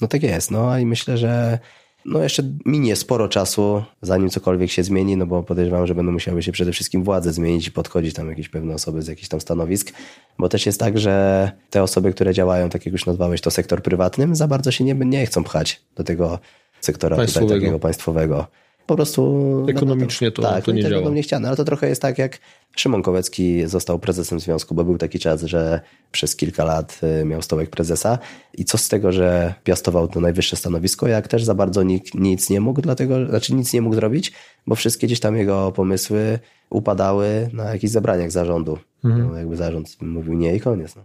[0.00, 1.58] No tak jest, no i myślę, że
[2.04, 6.42] no jeszcze minie sporo czasu, zanim cokolwiek się zmieni, no bo podejrzewam, że będą musiały
[6.42, 9.92] się przede wszystkim władze zmienić i podchodzić tam jakieś pewne osoby z jakichś tam stanowisk,
[10.38, 13.82] bo też jest tak, że te osoby, które działają, tak jak już nazwałeś, to sektor
[13.82, 16.38] prywatnym, za bardzo się nie, nie chcą pchać do tego
[16.80, 17.54] sektora państwowego.
[17.54, 18.46] Takiego państwowego
[18.86, 19.66] po prostu...
[19.68, 21.10] Ekonomicznie to, tak, to nie działa.
[21.10, 22.38] nie chciane, ale to trochę jest tak, jak
[22.76, 25.80] Szymon Kowecki został prezesem związku, bo był taki czas, że
[26.12, 28.18] przez kilka lat y, miał stołek prezesa
[28.54, 32.50] i co z tego, że piastował to najwyższe stanowisko, jak też za bardzo nikt nic
[32.50, 34.32] nie mógł, dlatego, znaczy nic nie mógł zrobić,
[34.66, 36.38] bo wszystkie gdzieś tam jego pomysły
[36.70, 38.78] upadały na jakichś zebraniach zarządu.
[39.04, 39.28] Mhm.
[39.28, 40.96] No, jakby zarząd mówił nie i koniec.
[40.96, 41.04] No.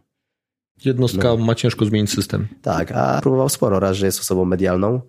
[0.86, 1.38] Jednostka no.
[1.38, 2.48] ma ciężko zmienić system.
[2.62, 3.80] Tak, a próbował sporo.
[3.80, 5.02] Raz, że jest osobą medialną,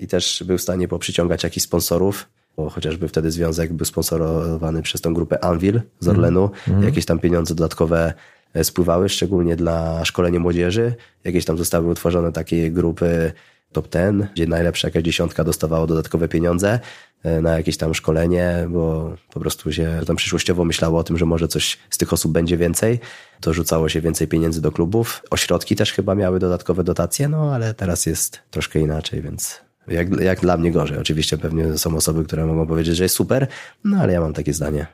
[0.00, 5.00] i też był w stanie poprzyciągać jakichś sponsorów, bo chociażby wtedy związek był sponsorowany przez
[5.00, 6.50] tą grupę Anvil z Orlenu.
[6.68, 6.82] Mm.
[6.82, 8.14] Jakieś tam pieniądze dodatkowe
[8.54, 10.94] e, spływały, szczególnie dla szkolenia młodzieży.
[11.24, 13.32] Jakieś tam zostały utworzone takie grupy
[13.72, 16.80] top ten, gdzie najlepsza jakaś dziesiątka dostawała dodatkowe pieniądze
[17.22, 21.26] e, na jakieś tam szkolenie, bo po prostu się tam przyszłościowo myślało o tym, że
[21.26, 23.00] może coś z tych osób będzie więcej,
[23.40, 25.22] to rzucało się więcej pieniędzy do klubów.
[25.30, 30.40] Ośrodki też chyba miały dodatkowe dotacje, no ale teraz jest troszkę inaczej, więc jak, jak
[30.40, 30.98] dla mnie gorzej.
[30.98, 33.46] Oczywiście pewnie są osoby, które mogą powiedzieć, że jest super,
[33.84, 34.86] no ale ja mam takie zdanie.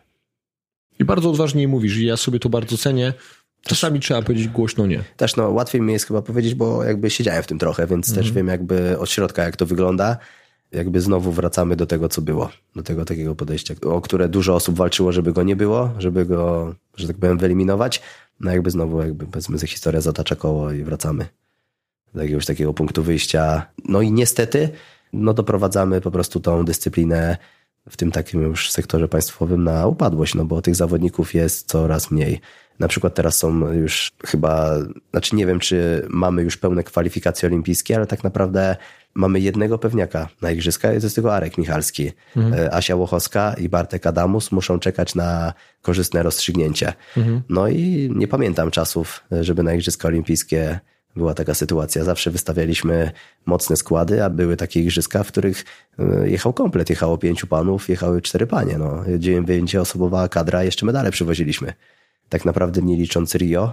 [0.98, 3.12] I bardzo odważnie mówisz, i ja sobie to bardzo cenię.
[3.62, 5.04] Czasami trzeba powiedzieć głośno nie.
[5.16, 8.24] Też no, łatwiej mi jest chyba powiedzieć, bo jakby siedziałem w tym trochę, więc mhm.
[8.24, 10.16] też wiem jakby od środka, jak to wygląda.
[10.72, 12.50] Jakby znowu wracamy do tego, co było.
[12.76, 16.74] Do tego takiego podejścia, o które dużo osób walczyło, żeby go nie było, żeby go,
[16.96, 18.02] że tak powiem, wyeliminować.
[18.40, 21.26] No jakby znowu, jakby powiedzmy, historia zatacza koło i wracamy
[22.16, 23.66] do jakiegoś takiego punktu wyjścia.
[23.88, 24.68] No i niestety,
[25.12, 27.36] no doprowadzamy po prostu tą dyscyplinę
[27.88, 32.40] w tym takim już sektorze państwowym na upadłość, no bo tych zawodników jest coraz mniej.
[32.78, 34.70] Na przykład teraz są już chyba,
[35.10, 38.76] znaczy nie wiem, czy mamy już pełne kwalifikacje olimpijskie, ale tak naprawdę
[39.14, 42.12] mamy jednego pewniaka na igrzyska, jest tego Arek Michalski.
[42.36, 42.68] Mhm.
[42.72, 45.52] Asia Łochowska i Bartek Adamus muszą czekać na
[45.82, 46.92] korzystne rozstrzygnięcie.
[47.16, 47.42] Mhm.
[47.48, 50.80] No i nie pamiętam czasów, żeby na igrzyska olimpijskie
[51.16, 52.04] była taka sytuacja.
[52.04, 53.10] Zawsze wystawialiśmy
[53.46, 55.64] mocne składy, a były takie igrzyska, w których
[55.98, 56.90] e, jechał komplet.
[56.90, 58.78] Jechało pięciu panów, jechały cztery panie.
[58.78, 61.72] No, dziewięcioosobowa kadra, jeszcze medale przywoziliśmy.
[62.28, 63.72] Tak naprawdę nie licząc Rio,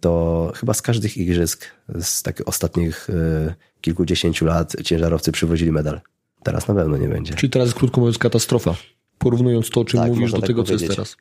[0.00, 1.64] to chyba z każdych igrzysk
[2.00, 6.00] z takich ostatnich y, kilkudziesięciu lat ciężarowcy przywozili medal.
[6.42, 7.34] Teraz na pewno nie będzie.
[7.34, 8.74] Czyli teraz krótko mówiąc katastrofa.
[9.18, 10.80] Porównując to, o czym tak, mówisz, do tak tego, powiedzieć.
[10.80, 11.16] co jest teraz.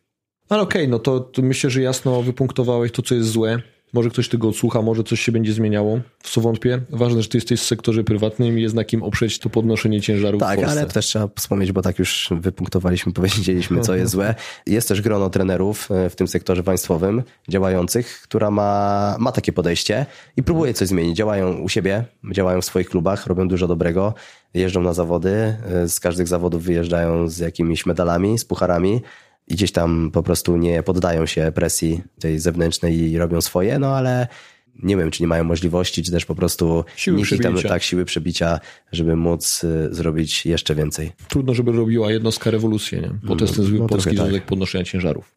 [0.50, 3.62] Ale okej, okay, no to, to myślę, że jasno wypunktowałeś to, co jest złe.
[3.96, 6.82] Może ktoś tego odsłucha, może coś się będzie zmieniało, w co wątpię.
[6.90, 10.40] Ważne, że ty jesteś w sektorze prywatnym i jest na kim oprzeć to podnoszenie ciężarów
[10.40, 14.36] Tak, ale też trzeba wspomnieć, bo tak już wypunktowaliśmy, powiedzieliśmy, co jest złe.
[14.68, 20.06] Jest też grono trenerów e, w tym sektorze państwowym działających, która ma, ma takie podejście
[20.38, 21.18] i próbuje coś zmienić.
[21.18, 24.14] Działają u siebie, działają w swoich klubach, robią dużo dobrego,
[24.54, 29.02] jeżdżą na zawody, e, z każdych zawodów wyjeżdżają z jakimiś medalami, z pucharami
[29.48, 33.88] i gdzieś tam po prostu nie poddają się presji tej zewnętrznej i robią swoje, no
[33.88, 34.28] ale
[34.84, 38.06] nie wiem, czy nie mają możliwości, czy też po prostu siły nie tam tak siły
[38.06, 38.60] przebicia,
[38.92, 41.12] żeby móc y, zrobić jeszcze więcej.
[41.28, 43.12] Trudno, żeby robiła jednostka rewolucję, nie?
[43.24, 44.46] bo to jest ten zły no, polski związek tak.
[44.46, 45.36] podnoszenia ciężarów.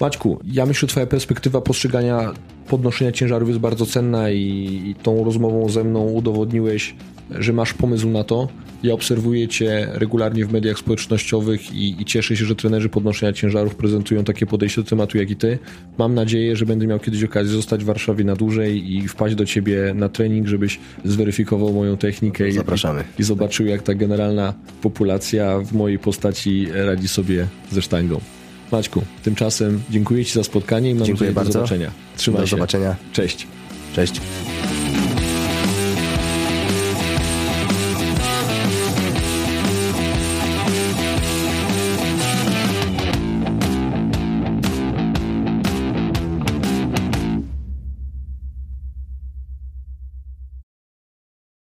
[0.00, 2.32] Maćku, ja myślę, że twoja perspektywa postrzegania
[2.68, 4.38] podnoszenia ciężarów jest bardzo cenna i,
[4.86, 6.94] i tą rozmową ze mną udowodniłeś,
[7.38, 8.48] że masz pomysł na to.
[8.82, 13.74] Ja obserwuję Cię regularnie w mediach społecznościowych i, i, cieszę się, że trenerzy podnoszenia ciężarów
[13.74, 15.58] prezentują takie podejście do tematu jak i Ty.
[15.98, 19.44] Mam nadzieję, że będę miał kiedyś okazję zostać w Warszawie na dłużej i wpaść do
[19.46, 22.48] Ciebie na trening, żebyś zweryfikował moją technikę.
[22.48, 22.58] I,
[23.18, 28.20] i zobaczył, jak ta generalna populacja w mojej postaci radzi sobie ze sztangą.
[28.72, 31.48] Maćku, tymczasem dziękuję Ci za spotkanie i mam Dziękuję nadzieję bardzo.
[31.48, 31.90] do zobaczenia.
[32.16, 32.50] Trzymaj Do się.
[32.50, 32.96] zobaczenia.
[33.12, 33.46] Cześć.
[33.94, 34.20] Cześć.